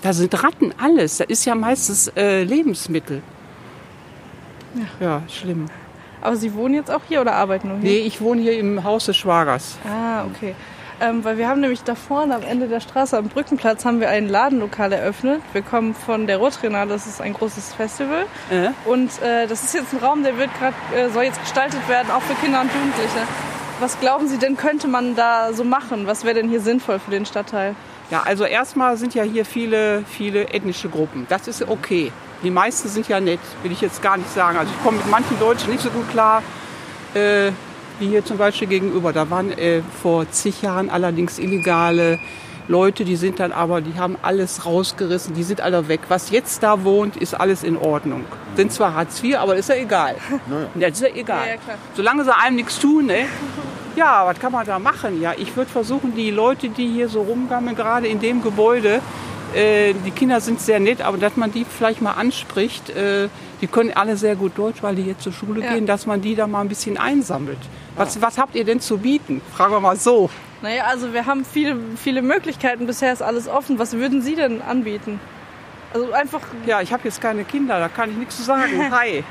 [0.01, 1.17] Da sind Ratten, alles.
[1.17, 3.21] Das ist ja meistens äh, Lebensmittel.
[4.99, 5.21] Ja.
[5.27, 5.67] schlimm.
[6.21, 7.89] Aber Sie wohnen jetzt auch hier oder arbeiten nur hier?
[7.89, 9.77] Nee, ich wohne hier im Haus des Schwagers.
[9.85, 10.55] Ah, okay.
[11.01, 14.09] Ähm, weil wir haben nämlich da vorne am Ende der Straße am Brückenplatz haben wir
[14.09, 15.41] ein Ladenlokal eröffnet.
[15.51, 18.25] Wir kommen von der Rotrenale, das ist ein großes Festival.
[18.51, 18.69] Äh?
[18.85, 22.11] Und äh, das ist jetzt ein Raum, der wird grad, äh, soll jetzt gestaltet werden,
[22.11, 23.27] auch für Kinder und Jugendliche.
[23.79, 26.05] Was glauben Sie denn, könnte man da so machen?
[26.05, 27.75] Was wäre denn hier sinnvoll für den Stadtteil?
[28.11, 31.25] Ja, also erstmal sind ja hier viele, viele ethnische Gruppen.
[31.29, 32.11] Das ist okay.
[32.43, 34.57] Die meisten sind ja nett, will ich jetzt gar nicht sagen.
[34.57, 36.43] Also ich komme mit manchen Deutschen nicht so gut klar,
[37.13, 37.51] äh,
[37.99, 39.13] wie hier zum Beispiel gegenüber.
[39.13, 42.19] Da waren äh, vor zig Jahren allerdings illegale
[42.67, 46.01] Leute, die sind dann aber, die haben alles rausgerissen, die sind alle weg.
[46.09, 48.25] Was jetzt da wohnt, ist alles in Ordnung.
[48.55, 50.15] Sind zwar Hartz IV, aber ist ja egal.
[50.75, 51.45] Ja, ist ja egal.
[51.45, 51.77] Ja, ja, klar.
[51.95, 53.25] Solange sie einem nichts tun, ne?
[53.95, 55.21] Ja, was kann man da machen?
[55.21, 59.01] Ja, ich würde versuchen, die Leute, die hier so rumgammeln, gerade in dem Gebäude,
[59.53, 63.27] äh, die Kinder sind sehr nett, aber dass man die vielleicht mal anspricht, äh,
[63.59, 65.73] die können alle sehr gut Deutsch, weil die jetzt zur Schule Ja.
[65.73, 67.59] gehen, dass man die da mal ein bisschen einsammelt.
[67.97, 69.41] Was, was habt ihr denn zu bieten?
[69.55, 70.29] Fragen wir mal so.
[70.61, 72.85] Naja, also wir haben viele, viele Möglichkeiten.
[72.87, 73.77] Bisher ist alles offen.
[73.77, 75.19] Was würden Sie denn anbieten?
[75.93, 78.71] Also einfach, Ja, ich habe jetzt keine Kinder, da kann ich nichts zu sagen.
[78.91, 79.23] Hi.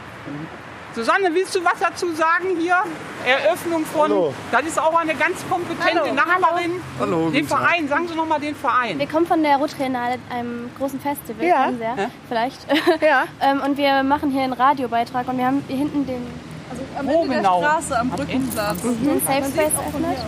[0.94, 2.76] Susanne, willst du was dazu sagen hier?
[3.24, 4.10] Eröffnung von.
[4.10, 4.34] Hallo.
[4.50, 6.14] Das ist auch eine ganz kompetente Hallo.
[6.14, 6.72] Nachbarin.
[6.98, 7.46] Hallo, Den.
[7.46, 8.98] Verein, sagen Sie noch mal den Verein.
[8.98, 11.70] Wir kommen von der Rotrenale, einem großen Festival, Ja.
[11.70, 12.58] Sie ja, vielleicht.
[13.00, 13.24] Ja.
[13.40, 16.26] ähm, und wir machen hier einen Radiobeitrag und wir haben hier hinten den,
[16.70, 17.60] also am Wo Ende genau?
[17.60, 18.82] der Straße, am Brückenplatz.
[18.82, 20.18] den Safe Space eröffnet.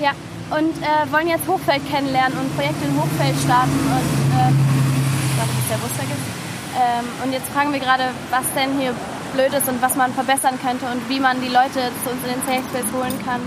[0.00, 0.10] Ja,
[0.50, 3.70] und äh, wollen jetzt Hochfeld kennenlernen und Projekte in Hochfeld starten.
[3.72, 6.28] Und äh, ich glaube, bis der Bus weg ist.
[6.76, 8.94] Ähm, und jetzt fragen wir gerade, was denn hier
[9.32, 12.30] blöd ist und was man verbessern könnte und wie man die Leute zu uns in
[12.32, 13.40] den Safe Space holen kann.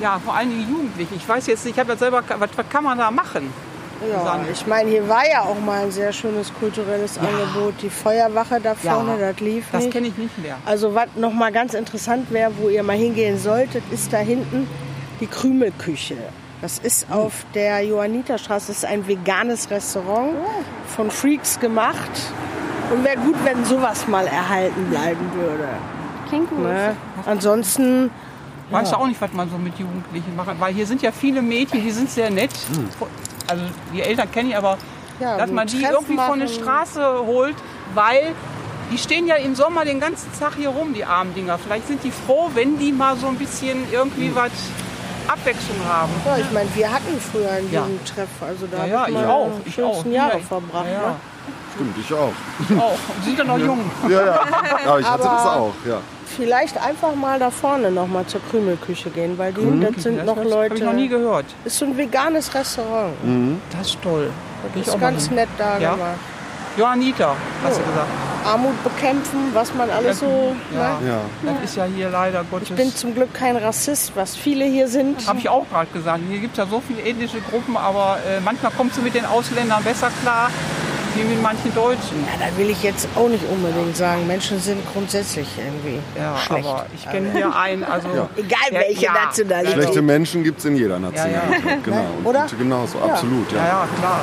[0.00, 1.14] Ja, vor allen Dingen Jugendliche.
[1.14, 3.52] Ich weiß jetzt nicht, ich habe ja selber, was, was kann man da machen?
[4.12, 7.74] Ja, ich meine, hier war ja auch mal ein sehr schönes kulturelles Angebot.
[7.80, 10.56] Die Feuerwache da vorne, das lief Das kenne ich nicht mehr.
[10.66, 14.68] Also was noch mal ganz interessant wäre, wo ihr mal hingehen solltet, ist da hinten
[15.20, 16.16] die Krümelküche.
[16.60, 17.14] Das ist Hm.
[17.16, 18.66] auf der Johanniterstraße.
[18.68, 20.64] Das ist ein veganes Restaurant Oh.
[20.94, 22.10] von Freaks gemacht.
[22.92, 25.68] Und wäre gut, wenn sowas mal erhalten bleiben würde.
[26.28, 26.60] Klingt gut.
[26.60, 26.96] Ne?
[27.24, 28.10] Ansonsten
[28.68, 30.48] Weiß ja auch nicht, was man so mit Jugendlichen macht.
[30.58, 32.50] Weil hier sind ja viele Mädchen, die sind sehr nett.
[33.46, 33.62] Also
[33.94, 34.76] die Eltern kenne ich, aber
[35.20, 36.48] Ja, dass man die Treff irgendwie von der.
[36.48, 37.54] Straße holt,
[37.94, 38.32] weil
[38.90, 41.58] die stehen ja im Sommer den ganzen Tag hier rum, die armen Dinger.
[41.58, 44.50] Vielleicht sind die froh, wenn die mal so ein bisschen irgendwie was
[45.28, 46.10] Abwechslung haben.
[46.24, 47.82] Ja, ich meine, wir hatten früher einen Ja.
[47.82, 49.50] Jugendtreff, also da Ja, ja, ich auch.
[49.64, 50.12] Ich schönsten auch.
[50.12, 50.86] Jahre Ja, verbracht.
[50.92, 51.14] Ja, Ne?
[51.74, 52.32] Stimmt, ich auch.
[52.68, 52.98] Ich auch.
[53.22, 53.90] Sie sind ja noch jung.
[54.08, 54.40] Ja, ja.
[54.86, 55.98] Ja, ich hatte das Aber- auch, ja.
[56.36, 60.36] Vielleicht einfach mal da vorne noch mal zur Krümelküche gehen, weil die, das sind noch
[60.36, 61.18] Habe ich noch nie Leute.
[61.22, 61.44] gehört.
[61.64, 63.12] Ist so ein veganes Restaurant.
[63.76, 64.30] Das ist toll.
[64.62, 65.92] Da geh ich auch Ist ganz nett da Ja?
[65.94, 66.10] gemacht.
[66.76, 68.06] Johannita, hast du gesagt.
[68.44, 70.54] Armut bekämpfen, was man alles so.
[70.74, 71.08] Ja, Ne?
[71.08, 71.52] Ja.
[71.52, 72.68] das ist ja hier leider Gottes.
[72.70, 75.26] Ich bin zum Glück kein Rassist, was viele hier sind.
[75.26, 76.20] Habe ich auch gerade gesagt.
[76.28, 79.24] Hier gibt es ja so viele ethnische Gruppen, aber äh, manchmal kommst du mit den
[79.24, 80.50] Ausländern besser klar,
[81.16, 82.24] wie mit manchen Deutschen.
[82.26, 84.26] Ja, da will ich jetzt auch nicht unbedingt sagen.
[84.26, 86.66] Menschen sind grundsätzlich irgendwie Ja, schlecht.
[86.68, 88.08] aber ich kenne hier einen, also...
[88.36, 89.12] Egal Ja, welche ja.
[89.12, 89.74] Nationalität.
[89.74, 91.64] Schlechte Menschen gibt es in jeder Nationalität.
[91.64, 92.04] Ja, Genau.
[92.18, 92.46] Und Oder?
[92.58, 93.04] genauso, Ja.
[93.06, 93.50] absolut.
[93.52, 93.64] Ja, Ja.
[93.64, 94.20] ja, klar.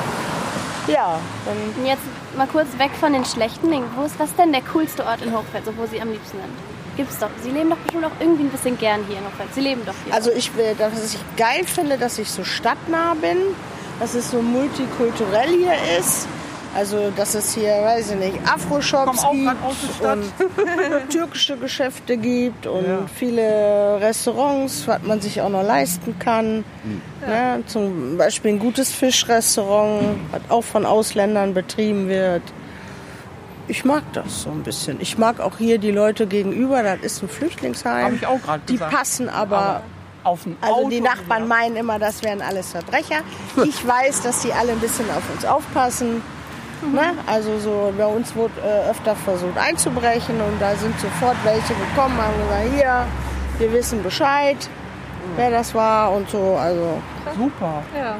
[0.86, 2.02] Ja, dann Und jetzt
[2.36, 3.86] mal kurz weg von den schlechten Dingen.
[3.96, 6.36] Wo ist, was ist denn der coolste Ort in Hochfeld, so wo Sie am liebsten
[6.38, 6.52] sind?
[6.96, 7.30] Gibt's doch.
[7.42, 9.52] Sie leben doch bestimmt auch irgendwie ein bisschen gern hier in Hochfeld.
[9.54, 10.14] Sie leben doch hier.
[10.14, 13.38] Also ich will, dass ich geil finde, dass ich so stadtnah bin,
[13.98, 16.28] dass es so multikulturell hier ist.
[16.76, 22.98] Also dass es hier, weiß ich nicht, Afro-Shops gibt und türkische Geschäfte gibt und Ja.
[23.14, 26.64] viele Restaurants, was man sich auch noch leisten kann.
[27.26, 32.42] Ne, zum Beispiel ein gutes Fischrestaurant, was auch von Ausländern betrieben wird.
[33.68, 35.00] Ich mag das so ein bisschen.
[35.00, 38.04] Ich mag auch hier die Leute gegenüber, das ist ein Flüchtlingsheim.
[38.06, 38.92] Habe ich auch gerade Die gesagt.
[38.92, 39.82] passen aber
[40.24, 43.20] auf ein also Auto die Nachbarn meinen immer, das wären alles Verbrecher.
[43.64, 46.20] Ich weiß, dass die alle ein bisschen auf uns aufpassen.
[46.92, 47.14] Ne?
[47.26, 52.16] Also so bei uns wurde äh, öfter versucht einzubrechen und da sind sofort welche gekommen,
[52.18, 53.06] haben gesagt, hier,
[53.58, 54.56] wir wissen Bescheid,
[55.36, 56.56] wer das war und so.
[56.60, 56.98] Also
[57.36, 57.82] Super.
[57.96, 58.16] Ja.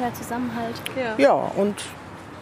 [0.00, 0.74] ja, Zusammenhalt.
[1.16, 1.76] ja und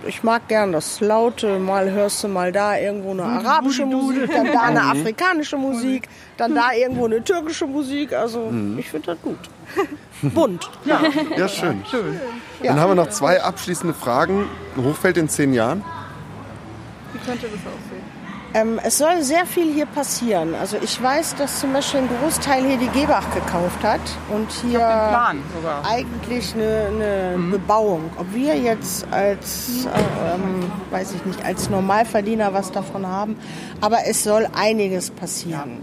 [0.06, 1.58] ich mag gern das Laute.
[1.58, 6.54] Mal hörst du mal da irgendwo eine arabische Musik, dann da eine afrikanische Musik, dann
[6.54, 8.12] da irgendwo eine türkische Musik.
[8.12, 9.38] Also ich finde das gut.
[10.22, 10.70] Bunt.
[11.36, 11.82] Ja, schön.
[12.62, 14.46] Dann haben wir noch zwei abschließende Fragen.
[14.76, 15.84] Hochfeld in zehn Jahren?
[17.12, 17.99] Wie könnte das aussehen?
[18.52, 20.54] Ähm, es soll sehr viel hier passieren.
[20.56, 24.78] Also ich weiß, dass zum Beispiel ein Großteil hier die Gebach gekauft hat und hier
[24.80, 25.84] Plan sogar.
[25.86, 28.10] eigentlich eine, eine Bebauung.
[28.18, 33.36] Ob wir jetzt als, äh, ähm, weiß ich nicht, als Normalverdiener was davon haben,
[33.80, 35.78] aber es soll einiges passieren.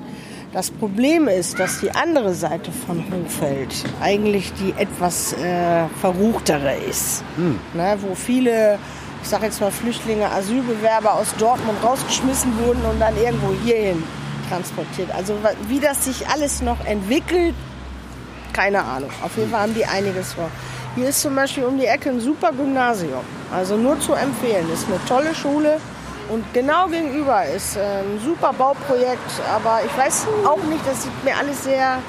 [0.52, 7.24] Das Problem ist, dass die andere Seite von Hochfeld eigentlich die etwas äh, verruchtere ist,
[7.74, 8.80] ne, wo viele
[9.24, 14.04] ich sage jetzt mal Flüchtlinge, Asylbewerber aus Dortmund rausgeschmissen wurden und dann irgendwo hierhin
[14.50, 15.10] transportiert.
[15.16, 15.36] Also
[15.68, 17.56] wie das sich alles noch entwickelt,
[18.54, 19.10] keine Ahnung.
[19.24, 20.50] Auf jeden Fall haben die einiges vor.
[20.96, 23.22] Hier ist zum Beispiel um die Ecke ein super Gymnasium.
[23.54, 24.66] Also nur zu empfehlen.
[24.74, 25.78] Ist eine tolle Schule.
[26.30, 29.32] Und genau gegenüber ist äh, ein super Bauprojekt.
[29.54, 32.00] Aber ich weiß auch nicht, das sieht mir alles sehr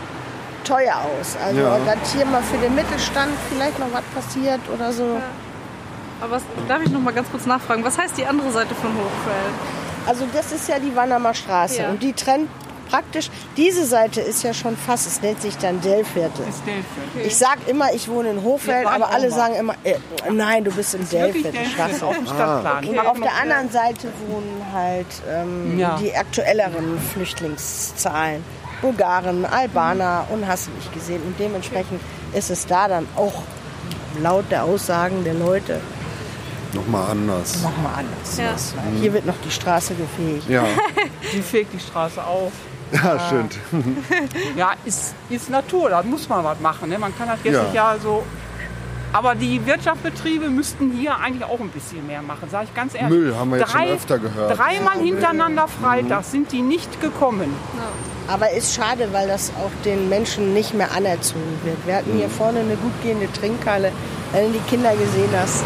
[0.64, 1.36] teuer aus.
[1.44, 1.78] Also Ja.
[1.84, 5.18] dass hier mal für den Mittelstand vielleicht noch was passiert oder so.
[6.20, 7.84] Aber was, darf ich noch mal ganz kurz nachfragen?
[7.84, 9.54] Was heißt die andere Seite von Hochfeld?
[10.06, 11.90] Also das ist ja die Wannermer Straße Ja.
[11.90, 12.48] und die trennt
[12.90, 16.46] praktisch, diese Seite ist ja schon fast, es nennt sich dann Dellviertel.
[16.48, 17.26] Ist Delphi.
[17.28, 19.96] Ich sag immer, ich wohne in Hochfeld, Wir waren aber alle sagen immer, äh,
[20.32, 22.06] nein, du bist in Dellviertel, Straße.
[22.06, 22.86] auf dem Stadtplan.
[22.88, 25.98] Und auf der anderen Seite wohnen halt ähm, Ja.
[26.00, 28.42] die aktuelleren Flüchtlingszahlen.
[28.80, 31.20] Bulgaren, Albaner und hast du nicht gesehen.
[31.22, 32.00] Und dementsprechend
[32.32, 33.34] ist es da dann auch
[34.22, 35.80] laut der Aussagen der Leute
[36.74, 37.62] Nochmal anders.
[37.62, 38.36] nochmal anders.
[38.38, 38.52] Ja.
[38.52, 38.74] ist.
[39.00, 40.48] Hier wird noch die Straße gefegt.
[40.48, 40.64] Ja,
[41.32, 42.52] Die fegt die Straße auf.
[42.92, 43.58] ja, stimmt.
[44.56, 46.88] Ja, ist, ist Natur, da muss man was machen.
[46.88, 46.98] Ne?
[46.98, 47.62] Man kann das jetzt Ja.
[47.62, 48.22] nicht ja so.
[49.10, 53.08] Aber die Wirtschaftsbetriebe müssten hier eigentlich auch ein bisschen mehr machen, sage ich ganz ehrlich.
[53.08, 54.58] Müll haben wir jetzt schon öfter gehört.
[54.58, 57.54] Dreimal hintereinander Freitag sind die nicht gekommen.
[58.26, 61.78] Aber ist schade, weil das auch den Menschen nicht mehr anerzogen wird.
[61.86, 63.92] Wir hatten hier vorne eine gut gehende Trinkhalle.
[64.32, 65.64] Wenn du die Kinder gesehen hast,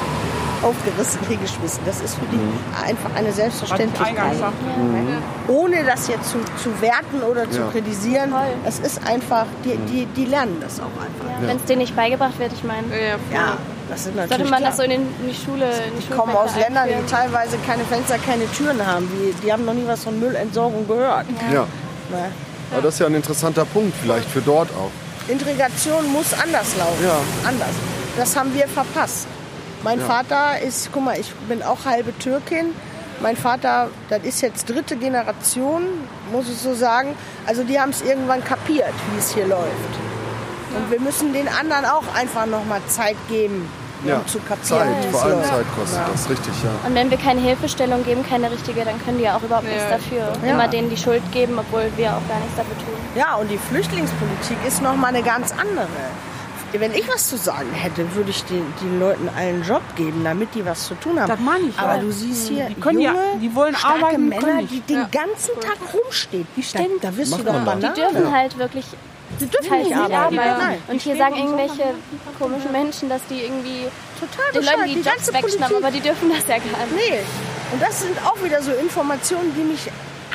[0.63, 1.81] aufgerissen, hingeschmissen.
[1.87, 2.39] Das ist für die
[2.87, 4.09] einfach eine Selbstverständlichkeit.
[4.09, 4.65] eingangs sagte.
[5.49, 7.69] Ohne das jetzt zu, zu werten oder zu Ja.
[7.69, 8.33] kritisieren.
[8.67, 11.47] Es ist einfach, die, die, die lernen das auch einfach.
[11.47, 13.57] Wenn es denen nicht beigebracht wird, ich meine, Ja, Ja,
[13.89, 14.71] das ist natürlich sollte man klar.
[14.71, 17.57] das so in, den, in die Schule, in die die kommen aus Ländern, die teilweise
[17.67, 19.09] keine Fenster, keine Türen haben.
[19.13, 21.27] Die, die haben noch nie was von Müllentsorgung gehört.
[21.53, 21.63] Ja.
[22.11, 22.31] Ne?
[22.73, 24.91] Aber das ist ja ein interessanter Punkt, vielleicht für dort auch.
[25.29, 27.05] Integration muss anders laufen.
[27.05, 27.17] Ja.
[27.47, 27.69] Anders.
[28.17, 29.27] Das haben wir verpasst.
[29.85, 32.67] Mein Vater ist, guck mal, ich bin auch halbe Türkin.
[33.21, 35.83] Mein Vater, das ist jetzt dritte Generation,
[36.33, 37.15] muss ich so sagen.
[37.47, 39.93] Also die haben es irgendwann kapiert, wie es hier läuft.
[40.77, 43.69] Und wir müssen den anderen auch einfach nochmal Zeit geben,
[44.05, 44.17] Ja.
[44.17, 45.49] um zu kapieren, Zeit, wie es vor allem läuft.
[45.51, 46.07] Zeit kostet Ja.
[46.11, 46.71] das, richtig, ja.
[46.89, 49.83] Und wenn wir keine Hilfestellung geben, keine richtige, dann können die ja auch überhaupt nichts
[49.85, 49.91] Ja.
[49.99, 50.33] dafür.
[50.45, 50.53] Ja.
[50.55, 52.95] Immer denen die Schuld geben, obwohl wir auch gar nichts dafür tun.
[53.15, 55.87] Ja, und die Flüchtlingspolitik ist nochmal eine ganz andere.
[56.73, 60.23] Wenn ich was zu sagen hätte, würde ich den, den Leuten allen einen Job geben,
[60.25, 61.29] damit die was zu tun haben.
[61.29, 62.01] Das meine ich Aber auch.
[62.01, 65.07] du siehst hier Die können junge, ja- die wollen starke arbeiten, Männer, können die den
[65.11, 66.47] ganzen Tag rumstehen.
[66.57, 67.59] Die stehen- da, da wirst du doch doch.
[67.61, 67.95] Die Banane.
[67.95, 68.87] dürfen halt wirklich
[69.41, 70.39] Die dürfen halt nicht arbeiten.
[70.39, 70.59] arbeiten.
[70.67, 70.79] Nein.
[70.89, 71.83] Und hier sagen irgendwelche
[72.39, 73.87] komischen Menschen, dass die irgendwie
[74.21, 76.95] Total den Leuten die Die Jobs ganze wegschnappen, aber die dürfen das ja gar nicht.
[77.11, 77.19] Nee.
[77.73, 79.91] Und das sind auch wieder so Informationen, die mich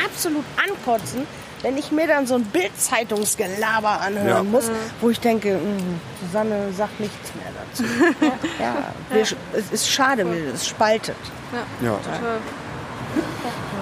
[0.06, 1.26] absolut ankotzen,
[1.63, 4.43] wenn ich mir dann so ein Bild-Zeitungsgelaber anhören Ja.
[4.43, 4.69] muss,
[5.01, 7.83] wo ich denke, "Mm, Susanne sagt nichts mehr dazu.
[8.59, 8.75] ja,
[9.09, 11.15] wir, es ist schade, wie es spaltet.
[11.81, 11.97] Ja.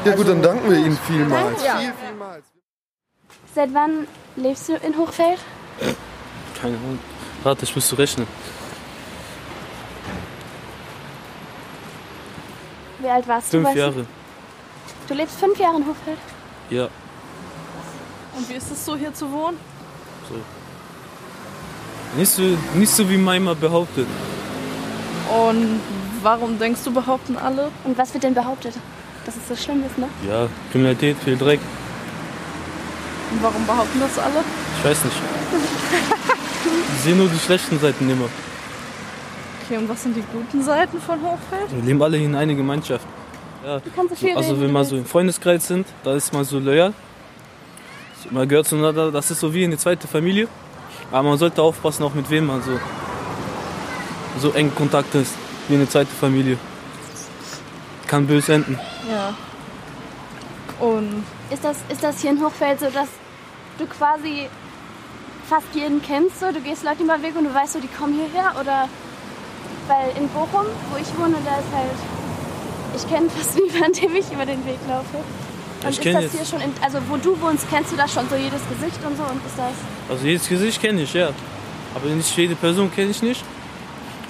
[0.05, 1.63] ja gut, dann danken wir Ihnen vielmals.
[1.65, 1.77] Ja.
[1.77, 2.45] Viel, vielmals.
[3.53, 5.39] Seit wann lebst du in Hochfeld?
[6.61, 6.99] Keine Ahnung.
[7.43, 8.27] Warte, ich muss rechnen.
[12.99, 13.57] Wie alt warst du?
[13.61, 13.79] Fünf du?
[13.79, 14.05] Jahre.
[15.07, 16.17] Du lebst fünf Jahre in Hochfeld?
[16.69, 16.87] Ja.
[18.35, 19.57] Und wie ist es so hier zu wohnen?
[22.17, 22.41] Nicht so,
[22.75, 24.07] nicht so wie Maima behauptet.
[25.47, 25.81] Und
[26.21, 27.71] warum denkst du, behaupten alle?
[27.83, 28.73] Und was wird denn behauptet?
[29.25, 30.07] Dass es so schlimm ist, ne?
[30.27, 31.59] Ja, Kriminalität, viel Dreck.
[33.31, 34.43] Und warum behaupten das alle?
[34.79, 35.17] Ich weiß nicht.
[36.95, 38.29] Ich sehe nur die schlechten Seiten immer.
[39.63, 41.71] Okay, und was sind die guten Seiten von Hochfeld?
[41.71, 43.05] Wir leben alle hier in einer Gemeinschaft.
[43.65, 43.79] Ja.
[43.79, 46.31] Du kannst so viel Also reden, wenn wir du so im Freundeskreis sind, da ist
[46.33, 46.93] man so loyal.
[48.31, 50.47] Man gehört zueinander, das ist so wie eine zweite Familie.
[51.11, 52.79] Aber man sollte aufpassen, auch mit wem man so,
[54.39, 55.33] so eng Kontakt ist,
[55.67, 56.57] wie eine zweite Familie.
[58.07, 58.79] Kann böse enden.
[59.09, 59.33] Ja.
[60.79, 63.07] Und Ist das, ist das hier in Hochfeld so, dass
[63.77, 64.47] du quasi
[65.47, 66.39] fast jeden kennst?
[66.39, 66.51] So?
[66.51, 68.53] Du gehst Leute über den Weg und du weißt so, die kommen hierher?
[68.59, 68.89] Oder
[69.87, 71.99] weil in Bochum, wo ich wohne, da ist halt.
[72.95, 75.23] Ich kenne fast niemanden, dem ich über den Weg laufe.
[75.83, 78.07] Und Ich ist das jetzt- hier schon, in, also wo du wohnst, kennst du da
[78.07, 79.23] schon so jedes Gesicht und so?
[79.23, 79.73] Und ist das.
[80.09, 81.29] Also jedes Gesicht kenne ich, ja.
[81.93, 83.43] Aber nicht jede Person kenne ich nicht.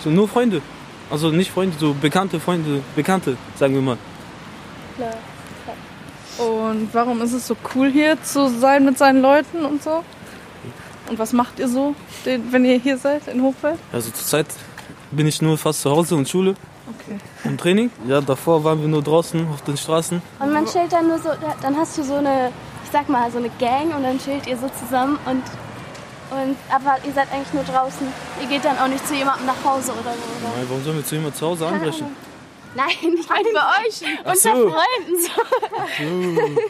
[0.03, 0.62] So nur Freunde.
[1.10, 3.97] Also nicht Freunde, so bekannte Freunde, Bekannte, sagen wir mal.
[4.97, 5.17] dunkle
[5.63, 6.47] Fleck.
[6.47, 10.03] Und warum ist es so cool hier zu sein mit seinen Leuten und so?
[11.10, 13.77] Und was macht ihr so, wenn ihr hier seid in Hochfeld?
[13.93, 14.47] Also zurzeit
[15.12, 16.55] bin ich nur fast zu Hause und Schule
[16.88, 17.17] Okay.
[17.43, 17.91] und Training.
[18.08, 20.21] Ja, davor waren wir nur draußen auf den Straßen.
[20.39, 21.30] Und man chillt dann nur so,
[21.62, 22.52] dann hast du so eine,
[22.84, 25.43] ich sag mal, so eine Gang und dann chillt ihr so zusammen und,
[26.32, 28.08] und aber ihr seid eigentlich nur draußen.
[28.41, 30.45] Ihr geht dann auch nicht zu jemandem nach Hause oder so.
[30.45, 30.58] Oder?
[30.58, 32.08] Nein, warum sollen wir zu jemand zu Hause anbrechen?
[32.76, 34.02] Nein, ich meine bei euch.
[34.24, 34.69] Ach Unter so.
[34.69, 36.62] Freunden so.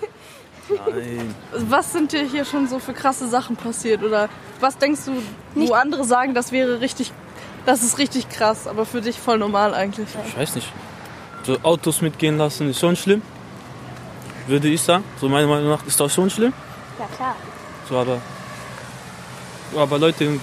[0.69, 1.35] Nein.
[1.51, 4.03] Was sind dir hier schon so für krasse Sachen passiert?
[4.03, 5.13] Oder was denkst du,
[5.55, 7.11] wo andere sagen, das wäre richtig,
[7.65, 10.07] das ist richtig krass, aber für dich voll normal eigentlich?
[10.27, 10.71] Ich weiß nicht.
[11.43, 13.21] So Autos mitgehen lassen ist schon schlimm.
[14.47, 15.03] Würde ich sagen.
[15.19, 16.53] So meiner Meinung nach ist das schon schlimm.
[16.99, 17.35] Ja klar.
[17.89, 18.21] So, aber,
[19.75, 20.41] aber Leute im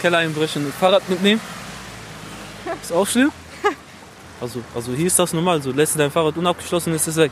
[0.00, 1.40] Keller einbrechen und Fahrrad mitnehmen,
[2.82, 3.30] ist auch schlimm.
[4.40, 5.62] Also, also hier ist das normal.
[5.62, 7.30] So lässt du dein Fahrrad unabgeschlossen, ist es weg.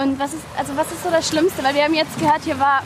[0.00, 1.64] Und was ist, also was ist so das Schlimmste?
[1.64, 2.80] Weil wir haben jetzt gehört, hier war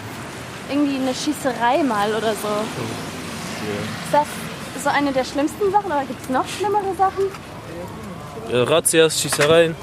[0.70, 2.48] irgendwie eine Schießerei mal oder so.
[2.48, 4.26] Ist das
[4.82, 7.24] so eine der schlimmsten Sachen oder gibt es noch schlimmere Sachen?
[8.50, 9.74] Ja, Razzias, Schießereien.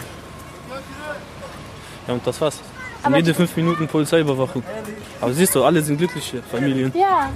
[2.08, 2.56] Ja, und das war's.
[2.56, 4.64] Und Aber jede fünf Minuten Polizeiüberwachung.
[5.22, 6.92] Aber siehst du, alle sind glückliche Familien.
[6.96, 7.30] Ja,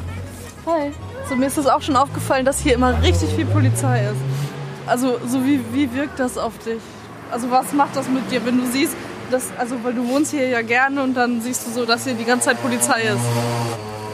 [0.63, 0.91] voll.
[1.27, 4.21] So, mir ist es auch schon aufgefallen, dass hier immer richtig viel Polizei ist.
[4.87, 6.81] Also, so wie, wie wirkt das auf dich?
[7.31, 8.95] Also, was macht das mit dir, wenn du siehst,
[9.29, 12.15] dass, also, weil du wohnst hier ja gerne und dann siehst du so, dass hier
[12.15, 13.19] die ganze Zeit Polizei ist.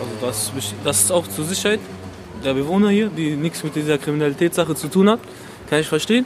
[0.01, 0.51] Also das,
[0.84, 1.79] das ist auch zur Sicherheit
[2.45, 5.19] der Bewohner hier, die nichts mit dieser Kriminalitätssache zu tun hat.
[5.69, 6.25] Kann ich verstehen.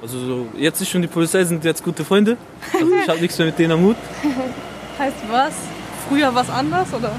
[0.00, 2.36] Also so, jetzt ich und die Polizei sind jetzt gute Freunde.
[2.72, 3.96] Also ich habe nichts mehr mit denen am Hut.
[4.98, 5.54] Heißt was?
[6.08, 7.12] Früher was anders, oder?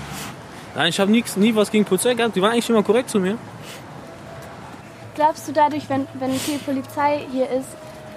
[0.76, 2.36] Nein, ich habe nie was gegen Polizei gehabt.
[2.36, 3.38] Die waren eigentlich immer korrekt zu mir.
[5.16, 7.70] Glaubst du dadurch, wenn, wenn viel Polizei hier ist,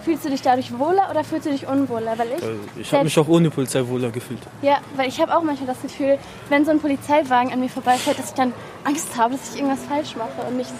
[0.08, 2.16] fühlst du dich dadurch wohler oder fühlst du dich unwohler?
[2.16, 4.40] Weil ich, Also ich habe mich auch ohne Polizei wohler gefühlt.
[4.62, 6.18] ja, weil ich habe auch manchmal das Gefühl,
[6.48, 9.84] wenn so ein Polizeiwagen an mir vorbeifährt, dass ich dann Angst habe, dass ich irgendwas
[9.86, 10.70] falsch mache und nicht,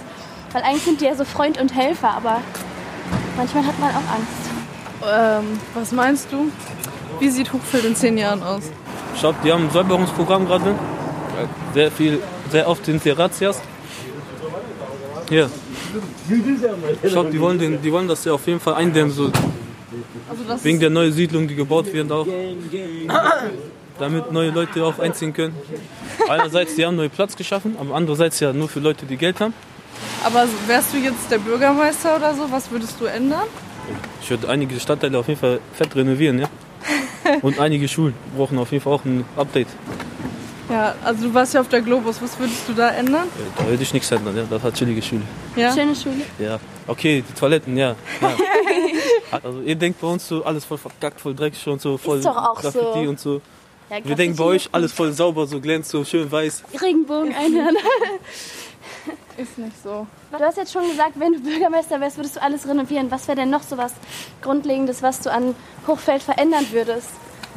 [0.52, 2.40] weil eigentlich sind die ja so Freund und Helfer, aber
[3.36, 5.42] manchmal hat man auch Angst.
[5.42, 6.50] Ähm, was meinst du?
[7.20, 8.62] Wie sieht Hochfeld in zehn Jahren aus?
[9.12, 10.74] Ich glaube, die haben ein Säuberungsprogramm gerade.
[11.74, 13.60] Sehr viel, sehr oft sind die Razzias.
[15.28, 15.48] Ja.
[17.02, 19.26] Ich glaube, die wollen, den, die wollen das ja auf jeden Fall eindämmen, so
[20.28, 22.26] Also wegen der neuen Siedlung, die gebaut wird auch.
[23.98, 25.56] Damit neue Leute auch einziehen können.
[26.28, 29.54] Einerseits, die haben neuen Platz geschaffen, aber andererseits ja nur für Leute, die Geld haben.
[30.24, 33.46] Aber wärst du jetzt der Bürgermeister oder so, was würdest du ändern?
[34.22, 36.48] Ich würde einige Stadtteile auf jeden Fall fett renovieren, ja.
[37.42, 39.68] Und einige Schulen brauchen auf jeden Fall auch ein Update.
[40.68, 43.28] Ja, also du warst ja auf der Globus, was würdest du da ändern?
[43.56, 44.44] Da würde ich nichts ändern, ja.
[44.48, 45.22] Das hat chillige Schule.
[45.56, 45.72] Ja?
[45.72, 46.22] Schöne Schule.
[46.38, 47.94] Ja, okay, die Toiletten, ja.
[48.20, 48.32] ja.
[49.30, 52.34] Also ihr denkt bei uns so alles voll verkackt, voll dreckig und so, voll doch
[52.34, 53.10] auch Graffiti so.
[53.10, 53.42] und so.
[53.90, 56.62] Ja, Wir denken bei euch alles voll sauber, so glänzt, so schön weiß.
[56.80, 57.76] Regenbogen einhören.
[59.36, 60.06] Ist nicht so.
[60.32, 63.10] Du hast jetzt schon gesagt, wenn du Bürgermeister wärst, würdest du alles renovieren.
[63.10, 63.92] Was wäre denn noch so was
[64.42, 65.54] Grundlegendes, was du an
[65.86, 67.10] Hochfeld verändern würdest?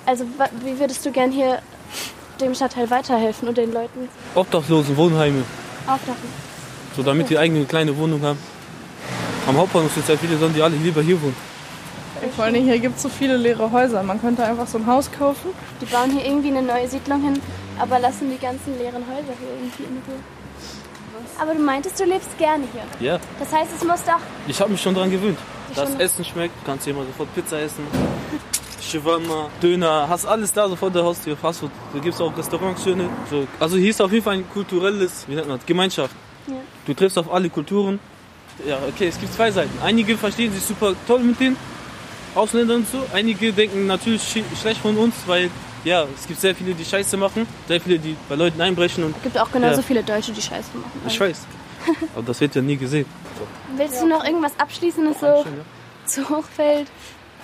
[0.06, 0.26] Also
[0.63, 1.60] wie würdest du gern hier
[2.42, 5.44] dem Stadtteil weiterhelfen und den Leuten Obdachlosen, Wohnheime,
[5.88, 6.30] aufdachen?
[6.96, 8.40] so damit die eigene kleine Wohnung haben.
[9.48, 11.36] Am Hauptbahnhof sind sehr viele, sollen die alle lieber hier wohnen.
[12.36, 14.04] Vor allen Dingen hier gibt es so viele leere Häuser.
[14.04, 15.50] Man könnte einfach so ein Haus kaufen.
[15.82, 17.42] Die bauen hier irgendwie eine neue Siedlung hin,
[17.80, 20.20] aber lassen die ganzen leeren Häuser hier irgendwie in Ruhe.
[21.40, 23.08] Aber du meintest, du lebst gerne hier.
[23.14, 25.40] Ja, Das heißt, es muss doch ich habe mich schon daran gewöhnt.
[25.74, 27.84] Das Essen schmeckt, du kannst hier mal sofort Pizza essen.
[28.82, 31.72] Shawarma, Döner, hast alles da sofort der Haustür, Fastfood.
[31.94, 33.10] Da gibt es auch Restaurants, schöne.
[33.30, 33.48] So.
[33.60, 36.15] Also hier ist auf jeden Fall ein kulturelles, wie nennt man das, Gemeinschaft.
[36.48, 36.56] Ja.
[36.86, 38.00] Du triffst auf alle Kulturen.
[38.65, 39.72] Ja, okay, es gibt zwei Seiten.
[39.84, 41.56] Einige verstehen sich super toll mit den
[42.36, 43.03] Ausländern und so.
[43.14, 45.49] Einige denken natürlich schi- schlecht von uns, weil
[45.84, 47.47] ja, es gibt sehr viele, die Scheiße machen.
[47.68, 49.82] Sehr viele, die bei Leuten einbrechen und Es gibt auch genauso Ja.
[49.88, 50.91] viele Deutsche, die Scheiße machen.
[51.08, 51.41] ich weiß.
[52.16, 53.06] Aber das wird ja nie gesehen.
[53.76, 55.43] Willst du noch irgendwas Abschließendes so
[56.06, 56.88] zu Hochfeld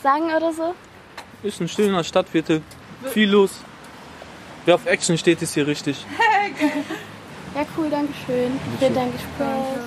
[0.03, 0.75] sagen oder so?
[1.43, 2.61] Ist ein schöner Stadtviertel,
[3.11, 3.51] viel los.
[4.65, 6.05] Wer auf Action steht, ist hier richtig.
[7.55, 9.77] Ja, cool, danke schön für dein Gespräch.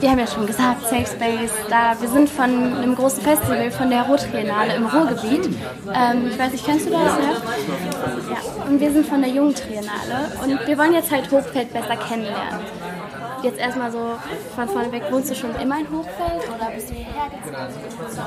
[0.00, 3.88] Wir haben ja schon gesagt, Safe Space, da wir sind von einem großen Festival von
[3.88, 5.46] der Rottriennale im Ruhrgebiet.
[5.94, 7.18] Ähm, ich weiß nicht, kennst du das?
[7.18, 7.32] Ja?
[8.30, 8.64] ja.
[8.66, 12.60] Und wir sind von der Jungen Triennale und wir wollen jetzt halt Hochfeld besser kennenlernen.
[13.42, 14.16] Jetzt erstmal so
[14.54, 17.56] von vorne weg, wohnst du schon immer in Hochfeld oder bist du hierher gezogen?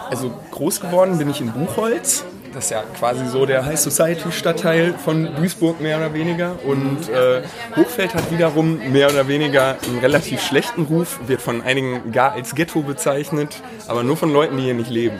[0.10, 2.24] Also groß geworden bin ich in Buchholz.
[2.54, 6.56] Das ist ja quasi so der High Society Stadtteil von Duisburg mehr oder weniger.
[6.66, 7.42] Und äh,
[7.76, 12.54] Hochfeld hat wiederum mehr oder weniger einen relativ schlechten Ruf, wird von einigen gar als
[12.54, 15.20] Ghetto bezeichnet, aber nur von Leuten, die hier nicht leben.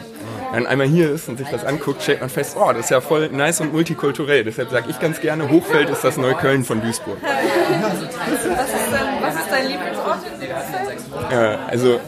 [0.52, 3.00] dann einmal hier ist und sich das anguckt, stellt man fest, oh, das ist ja
[3.00, 4.44] voll nice und multikulturell.
[4.44, 7.18] Deshalb sage ich ganz gerne, Hochfeld ist das Neukölln von Duisburg.
[7.24, 9.03] Was ist
[9.54, 11.32] dein, Lieblingsort in Hochfeld?
[11.32, 12.00] Äh, also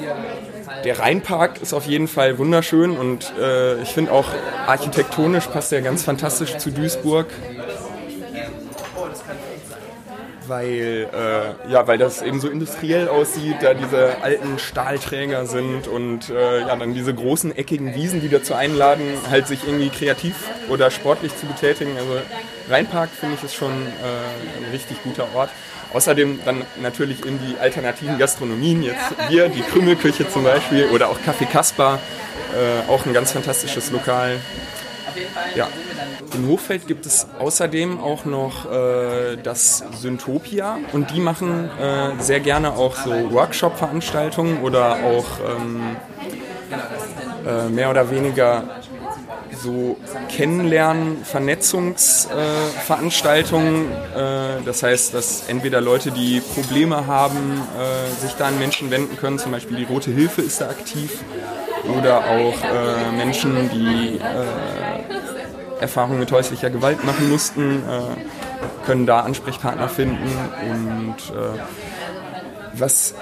[0.85, 4.27] der Rheinpark ist auf jeden Fall wunderschön und äh, ich finde auch
[4.67, 7.27] architektonisch passt er ganz fantastisch zu Duisburg.
[10.49, 16.31] Weil, äh, ja, weil das eben so industriell aussieht, da diese alten Stahlträger sind und
[16.31, 20.37] äh, ja, dann diese großen eckigen Wiesen, die dazu einladen, halt sich irgendwie kreativ
[20.69, 21.97] oder sportlich zu betätigen.
[21.97, 22.21] Also
[22.69, 25.51] Rheinpark finde ich ist schon äh, ein richtig guter Ort.
[25.97, 31.17] Außerdem dann natürlich in die alternativen Gastronomien, jetzt hier die Krümelküche zum Beispiel oder auch
[31.27, 32.01] Café Kaspar,
[32.55, 34.37] äh, auch ein ganz fantastisches Lokal.
[35.55, 35.69] Ja.
[36.35, 42.41] In Hochfeld gibt es außerdem auch noch äh, das Syntopia und die machen äh, sehr
[42.41, 45.97] gerne auch so Workshop-Veranstaltungen oder auch ähm,
[47.47, 48.65] äh, mehr oder weniger
[49.63, 49.97] so
[50.29, 53.91] Kennenlernen, Vernetzungsveranstaltungen.
[53.91, 59.17] Äh, das heißt, dass entweder Leute, die Probleme haben, äh, sich da an Menschen wenden
[59.17, 61.13] können, zum Beispiel die Rote Hilfe ist da aktiv,
[61.99, 68.01] oder auch äh, Menschen, die äh, Erfahrungen mit häuslicher Gewalt machen mussten, äh,
[68.87, 70.29] können da Ansprechpartner finden.
[70.71, 71.59] Und äh,
[72.73, 73.15] was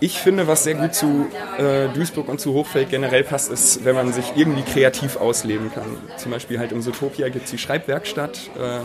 [0.00, 1.26] ich finde, was sehr gut zu
[1.58, 5.96] äh, Duisburg und zu Hochfeld generell passt, ist, wenn man sich irgendwie kreativ ausleben kann.
[6.16, 8.50] Zum Beispiel halt im Sotopia gibt es die Schreibwerkstatt.
[8.58, 8.80] Äh,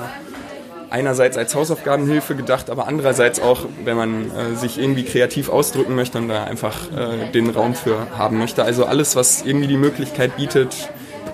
[0.94, 6.20] einerseits als Hausaufgabenhilfe gedacht, aber andererseits auch, wenn man äh, sich irgendwie kreativ ausdrücken möchte
[6.20, 8.64] und da einfach äh, den Raum für haben möchte.
[8.64, 10.90] Also alles, was irgendwie die Möglichkeit bietet,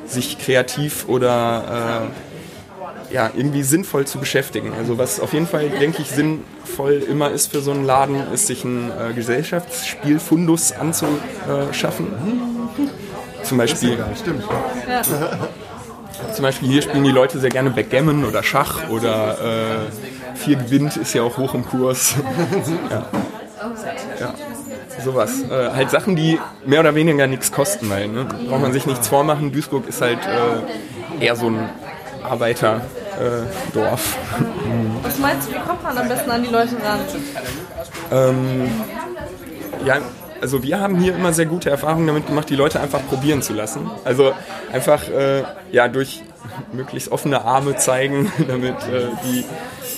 [0.05, 2.28] sich kreativ oder äh,
[3.11, 4.73] ja, irgendwie sinnvoll zu beschäftigen.
[4.77, 8.47] Also was auf jeden Fall, denke ich, sinnvoll immer ist für so einen Laden, ist
[8.47, 12.07] sich ein äh, Gesellschaftsspielfundus anzuschaffen.
[13.43, 13.97] Zum Beispiel.
[14.19, 14.43] Stimmt.
[14.87, 15.01] Ja.
[16.33, 20.95] Zum Beispiel hier spielen die Leute sehr gerne Backgammon oder Schach oder äh, Vier gewinnt
[20.95, 22.15] ist ja auch hoch im Kurs.
[22.89, 23.05] ja.
[24.19, 24.33] ja.
[25.03, 25.43] Sowas.
[25.49, 28.25] Äh, halt Sachen, die mehr oder weniger nichts kosten, weil ne?
[28.47, 29.51] braucht man sich nichts vormachen.
[29.51, 31.69] Duisburg ist halt äh, eher so ein
[32.23, 32.83] Arbeiterdorf.
[33.19, 33.41] Äh,
[35.03, 36.99] Was meinst du, wie kommt man am besten an die Leute ran?
[38.11, 38.71] Ähm,
[39.85, 39.97] ja,
[40.41, 43.53] also wir haben hier immer sehr gute Erfahrungen damit gemacht, die Leute einfach probieren zu
[43.53, 43.89] lassen.
[44.05, 44.31] Also
[44.71, 46.23] einfach äh, ja durch
[46.71, 49.43] möglichst offene Arme zeigen, damit äh, die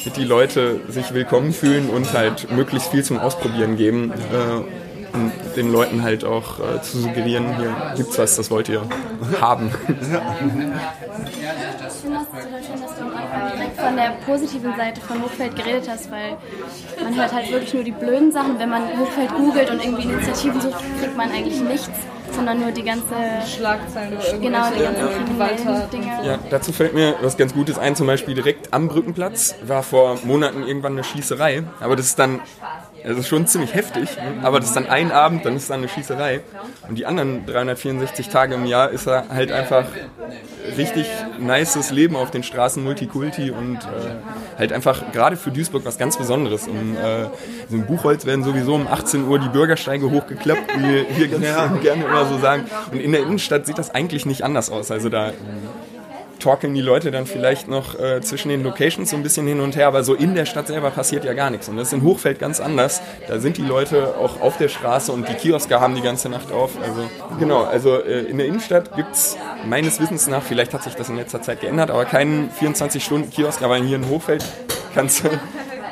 [0.04, 4.12] damit die Leute sich willkommen fühlen und halt möglichst viel zum Ausprobieren geben.
[4.12, 8.82] Äh, und den Leuten halt auch äh, zu suggerieren, hier gibt's was, das wollt ihr
[9.40, 9.72] haben.
[10.00, 10.06] Ich
[11.98, 15.56] finde das total schön, dass du am Anfang direkt von der positiven Seite von Hochfeld
[15.56, 16.38] geredet hast, weil
[17.04, 18.58] man hört halt wirklich nur die blöden Sachen.
[18.60, 21.90] Wenn man Hochfeld googelt und irgendwie Initiativen sucht, kriegt man eigentlich nichts,
[22.32, 23.16] sondern nur die ganze
[23.48, 25.92] Schlagzeilen über Genau, die ganzen Gewalttaten.
[25.92, 26.12] Dinge.
[26.24, 30.18] Ja, dazu fällt mir was ganz Gutes ein, zum Beispiel direkt am Brückenplatz war vor
[30.24, 32.40] Monaten irgendwann eine Schießerei, aber das ist dann,
[33.04, 34.10] das ist schon ziemlich heftig,
[34.42, 36.42] aber das ist dann ein Abend, dann ist dann eine Schießerei
[36.88, 39.86] und die anderen 364 Tage im Jahr ist da halt einfach
[40.78, 41.08] richtig
[41.40, 46.18] nices Leben auf den Straßen, Multikulti und äh, halt einfach gerade für Duisburg was ganz
[46.18, 46.68] Besonderes.
[46.68, 47.28] Und, äh,
[47.70, 51.82] so in Buchholz werden sowieso um 18 Uhr die Bürgersteige hochgeklappt, wie wir hier ganz
[51.82, 52.66] gerne immer so sagen.
[52.92, 54.92] Und in der Innenstadt sieht das eigentlich nicht anders aus.
[54.92, 55.34] Also da
[56.42, 59.76] torkeln die Leute dann vielleicht noch äh, zwischen den Locations so ein bisschen hin und
[59.76, 61.70] her, aber so in der Stadt selber passiert ja gar nichts.
[61.70, 63.02] Und das ist in Hochfeld ganz anders.
[63.28, 66.52] Da sind die Leute auch auf der Straße und die Kioske haben die ganze Nacht
[66.52, 66.72] auf.
[66.82, 71.10] Also genau, also äh, in der Innenstadt gibt's meines Wissens nach, vielleicht hat sich das
[71.10, 74.44] in letzter Zeit geändert, aber keinen 24-Stunden-Kiosk, aber hier in Hochfeld
[74.94, 75.30] kannst du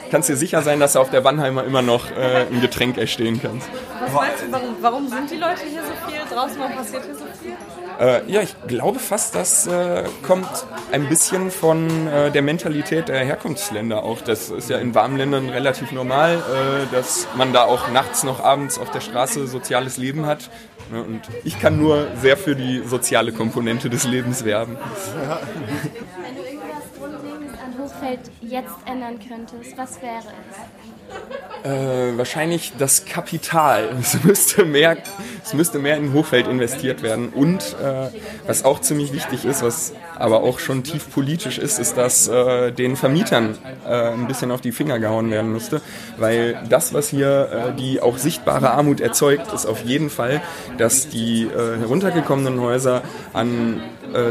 [0.10, 3.40] kannst dir sicher sein, dass du auf der Wannheimer immer noch äh, ein Getränk erstehen
[3.42, 3.70] kannst.
[4.02, 6.60] Was meinst du, warum, warum sind die Leute hier so viel draußen?
[6.60, 7.54] Warum passiert hier so viel?
[8.00, 10.48] Äh, ja, ich glaube fast, das äh, kommt
[10.94, 14.22] ein bisschen von äh, der Mentalität der Herkunftsländer auch.
[14.22, 18.42] Das ist ja in warmen Ländern relativ normal, äh, dass man da auch nachts noch
[18.42, 20.50] abends auf der Straße soziales Leben hat.
[20.92, 24.78] Ne, Und ich kann nur sehr für die soziale Komponente des Lebens werben.
[24.78, 30.58] Wenn du irgendwas grundlegend an Hochfeld jetzt ändern könntest, was wäre es?
[31.64, 33.90] Äh, wahrscheinlich das Kapital.
[34.00, 34.98] Es müsste mehr,
[35.44, 37.30] es müsste mehr in Hochfeld investiert werden.
[37.30, 38.08] Und äh,
[38.48, 42.72] was auch ziemlich wichtig ist, was aber auch schon tief politisch ist, ist, dass äh,
[42.72, 45.82] den Vermietern äh, ein bisschen auf die Finger gehauen werden müsste.
[46.18, 50.42] Weil das, was hier äh, die auch sichtbare Armut erzeugt, ist auf jeden Fall,
[50.78, 53.02] dass die heruntergekommenen Häuser
[53.34, 53.82] an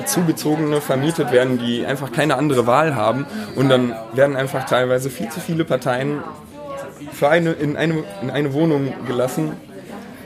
[0.07, 3.27] Zugezogene vermietet werden, die einfach keine andere Wahl haben.
[3.55, 6.23] Und dann werden einfach teilweise viel zu viele Parteien
[7.13, 9.53] für eine, in, eine, in eine Wohnung gelassen,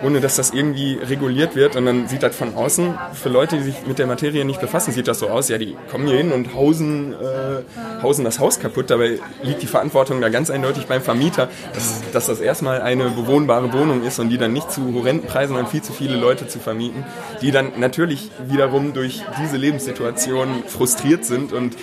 [0.03, 1.77] ohne dass das irgendwie reguliert wird.
[1.77, 4.93] Und dann sieht das von außen, für Leute, die sich mit der Materie nicht befassen,
[4.93, 8.59] sieht das so aus, ja, die kommen hier hin und hausen, äh, hausen das Haus
[8.59, 8.91] kaputt.
[8.91, 13.73] Dabei liegt die Verantwortung da ganz eindeutig beim Vermieter, dass, dass das erstmal eine bewohnbare
[13.73, 16.59] Wohnung ist und die dann nicht zu horrenden Preisen an viel zu viele Leute zu
[16.59, 17.05] vermieten,
[17.41, 21.77] die dann natürlich wiederum durch diese Lebenssituation frustriert sind und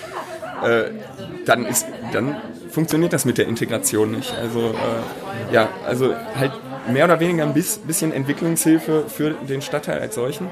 [0.64, 0.92] äh,
[1.46, 2.36] dann ist dann
[2.70, 4.34] funktioniert das mit der Integration nicht.
[4.36, 6.52] Also äh, ja, also halt
[6.92, 10.48] mehr oder weniger ein bisschen Entwicklungshilfe für den Stadtteil als solchen.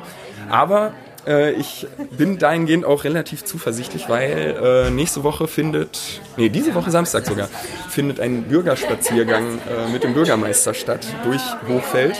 [0.49, 0.93] Aber
[1.27, 1.87] äh, ich
[2.17, 7.49] bin dahingehend auch relativ zuversichtlich, weil äh, nächste Woche findet, nee, diese Woche Samstag sogar,
[7.89, 12.15] findet ein Bürgerspaziergang äh, mit dem Bürgermeister statt durch Hochfeld.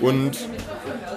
[0.00, 0.38] Und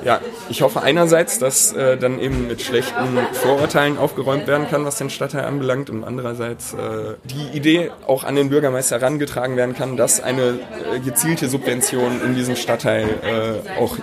[0.04, 4.98] ja, ich hoffe einerseits, dass äh, dann eben mit schlechten Vorurteilen aufgeräumt werden kann, was
[4.98, 6.78] den Stadtteil anbelangt, und andererseits äh,
[7.24, 10.60] die Idee auch an den Bürgermeister herangetragen werden kann, dass eine
[10.94, 13.98] äh, gezielte Subvention in diesem Stadtteil äh, auch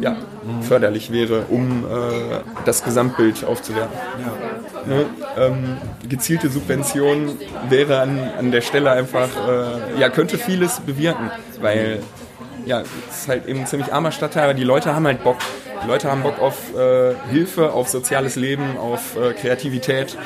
[0.00, 0.16] ja,
[0.62, 3.96] förderlich wäre, um äh, das Gesamtbild aufzuwerten.
[4.18, 4.94] Ja.
[4.94, 5.06] Ne?
[5.38, 5.76] Ähm,
[6.08, 7.38] gezielte Subvention
[7.68, 11.30] wäre an, an der Stelle einfach, äh, ja, könnte vieles bewirken,
[11.60, 12.00] weil
[12.66, 15.38] ja, es ist halt eben ein ziemlich armer Stadtteil, aber die Leute haben halt Bock.
[15.82, 20.16] Die Leute haben Bock auf äh, Hilfe, auf soziales Leben, auf äh, Kreativität.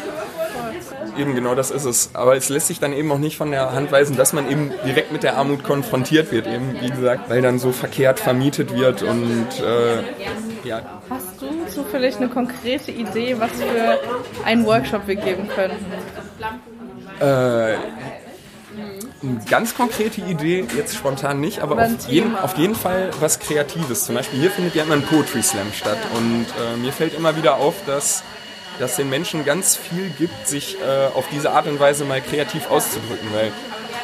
[1.19, 2.11] Eben genau das ist es.
[2.15, 4.73] Aber es lässt sich dann eben auch nicht von der Hand weisen, dass man eben
[4.87, 9.03] direkt mit der Armut konfrontiert wird, eben wie gesagt, weil dann so verkehrt vermietet wird
[9.03, 10.03] und äh,
[10.65, 11.01] ja.
[11.11, 13.99] Hast du zufällig eine konkrete Idee, was für
[14.45, 15.85] einen Workshop wir geben könnten?
[17.21, 17.75] Äh,
[19.23, 24.05] eine ganz konkrete Idee, jetzt spontan nicht, aber auf jeden, auf jeden, Fall was Kreatives.
[24.05, 27.37] Zum Beispiel hier findet ja immer ein Poetry Slam statt und äh, mir fällt immer
[27.37, 28.23] wieder auf, dass
[28.79, 32.71] das den Menschen ganz viel gibt, sich äh, auf diese Art und Weise mal kreativ
[32.71, 33.51] auszudrücken, weil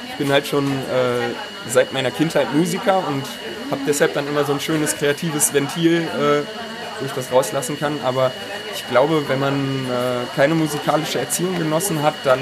[0.08, 3.22] ich bin halt schon äh, seit meiner Kindheit Musiker und
[3.70, 6.42] habe deshalb dann immer so ein schönes kreatives Ventil, äh,
[7.00, 7.98] wo ich das rauslassen kann.
[8.04, 8.32] Aber
[8.74, 12.40] ich glaube, wenn man äh, keine musikalische Erziehung genossen hat, dann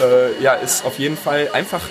[0.00, 1.82] äh, ja, ist auf jeden Fall einfach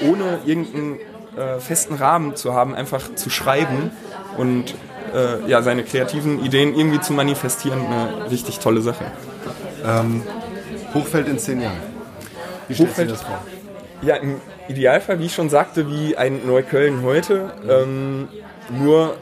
[0.00, 0.98] ohne irgendeinen
[1.36, 3.90] äh, festen Rahmen zu haben, einfach zu schreiben
[4.36, 4.74] und
[5.14, 9.04] äh, ja, seine kreativen Ideen irgendwie zu manifestieren, eine richtig tolle Sache.
[9.84, 10.22] Ähm,
[10.94, 11.80] Hochfeld in zehn Jahren.
[12.68, 13.38] Wie stellst Hochfeld, du das vor?
[14.02, 17.52] Ja, im Idealfall, wie ich schon sagte, wie ein Neukölln heute.
[17.68, 18.28] Ähm,
[18.70, 19.16] nur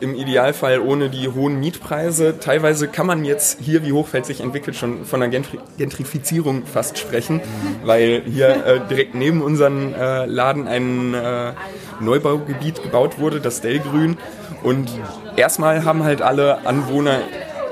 [0.00, 2.38] im Idealfall ohne die hohen Mietpreise.
[2.40, 5.40] Teilweise kann man jetzt hier, wie Hochfeld sich entwickelt, schon von einer
[5.78, 7.40] Gentrifizierung fast sprechen,
[7.84, 11.52] weil hier äh, direkt neben unserem äh, Laden ein äh,
[12.00, 14.16] Neubaugebiet gebaut wurde, das Dellgrün.
[14.62, 14.90] Und
[15.36, 17.20] erstmal haben halt alle Anwohner,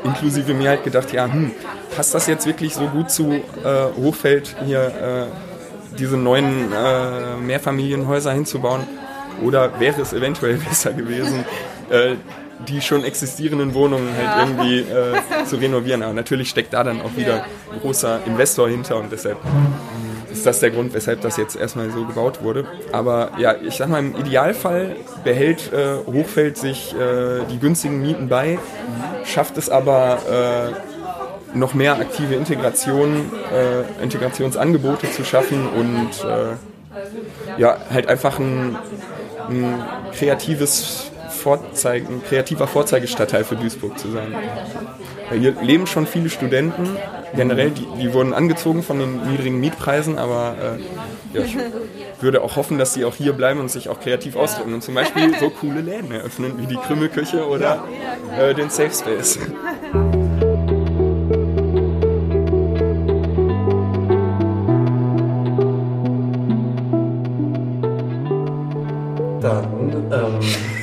[0.05, 1.53] inklusive mir, halt gedacht, ja, hm,
[1.97, 3.43] passt das jetzt wirklich so gut zu äh,
[3.97, 5.29] Hochfeld hier?
[5.33, 5.49] Äh,
[5.99, 8.87] diese neuen äh, Mehrfamilienhäuser hinzubauen?
[9.43, 11.45] Oder wäre es eventuell besser gewesen,
[11.91, 12.17] äh,
[12.67, 14.41] die schon existierenden Wohnungen halt ja.
[14.41, 16.03] irgendwie äh, zu renovieren.
[16.03, 19.39] Aber natürlich steckt da dann auch wieder ein großer Investor hinter und deshalb
[20.31, 22.67] ist das der Grund, weshalb das jetzt erstmal so gebaut wurde.
[22.93, 28.29] Aber ja, ich sag mal, im Idealfall behält äh, Hochfeld sich äh, die günstigen Mieten
[28.29, 28.59] bei,
[29.25, 30.75] schafft es aber
[31.55, 38.77] äh, noch mehr aktive Integration, äh, Integrationsangebote zu schaffen und äh, ja, halt einfach ein,
[39.49, 39.83] ein
[40.13, 41.11] kreatives
[41.49, 44.35] Vorzeigen, ein kreativer Vorzeigestadtteil für Duisburg zu sein.
[45.33, 46.87] Hier leben schon viele Studenten,
[47.35, 50.57] generell, die, die wurden angezogen von den niedrigen Mietpreisen, aber
[51.33, 51.57] äh, ja, ich
[52.21, 54.95] würde auch hoffen, dass sie auch hier bleiben und sich auch kreativ ausdrücken und zum
[54.95, 57.85] Beispiel so coole Läden eröffnen, wie die Krümmelküche oder
[58.39, 59.39] äh, den Safe Space.
[69.41, 70.78] Dann, ähm.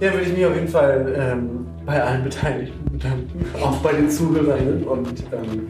[0.00, 4.10] Ja, würde ich mich auf jeden Fall ähm, bei allen Beteiligten bedanken, auch bei den
[4.10, 5.68] Zuhörerinnen und ähm,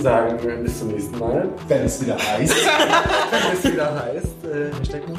[0.00, 1.48] sagen bis zum nächsten Mal.
[1.68, 2.54] Wenn es wieder heißt.
[3.30, 5.18] Wenn es wieder heißt, äh, Hashtag noch.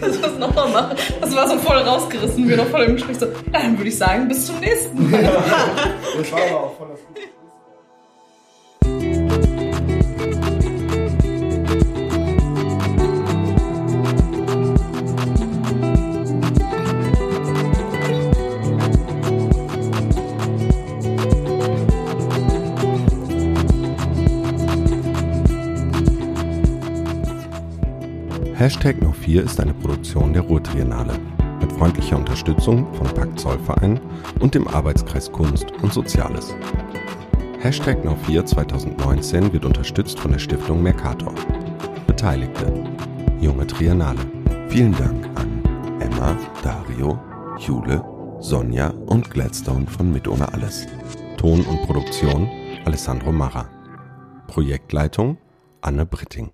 [0.00, 0.96] Kannst du das nochmal machen?
[1.20, 3.26] Das war so voll rausgerissen, wir noch voll im Gespräch so.
[3.26, 5.22] Ja, dann würde ich sagen, bis zum nächsten Mal.
[5.22, 7.00] das war aber auch voll das
[28.58, 31.16] Hashtag No 4 ist eine Produktion der Ruhrtriennale
[31.60, 34.00] mit freundlicher Unterstützung von Pakt Zollverein
[34.40, 36.56] und dem Arbeitskreis Kunst und Soziales.
[37.60, 41.32] Hashtag No4 2019 wird unterstützt von der Stiftung Mercator.
[42.08, 42.72] Beteiligte
[43.40, 44.26] Junge Triennale.
[44.68, 45.62] Vielen Dank an
[46.00, 47.16] Emma, Dario,
[47.60, 48.04] Jule,
[48.40, 50.88] Sonja und Gladstone von Mit ohne alles.
[51.36, 52.50] Ton und Produktion
[52.84, 53.68] Alessandro Marra.
[54.48, 55.38] Projektleitung
[55.80, 56.50] Anne Britting.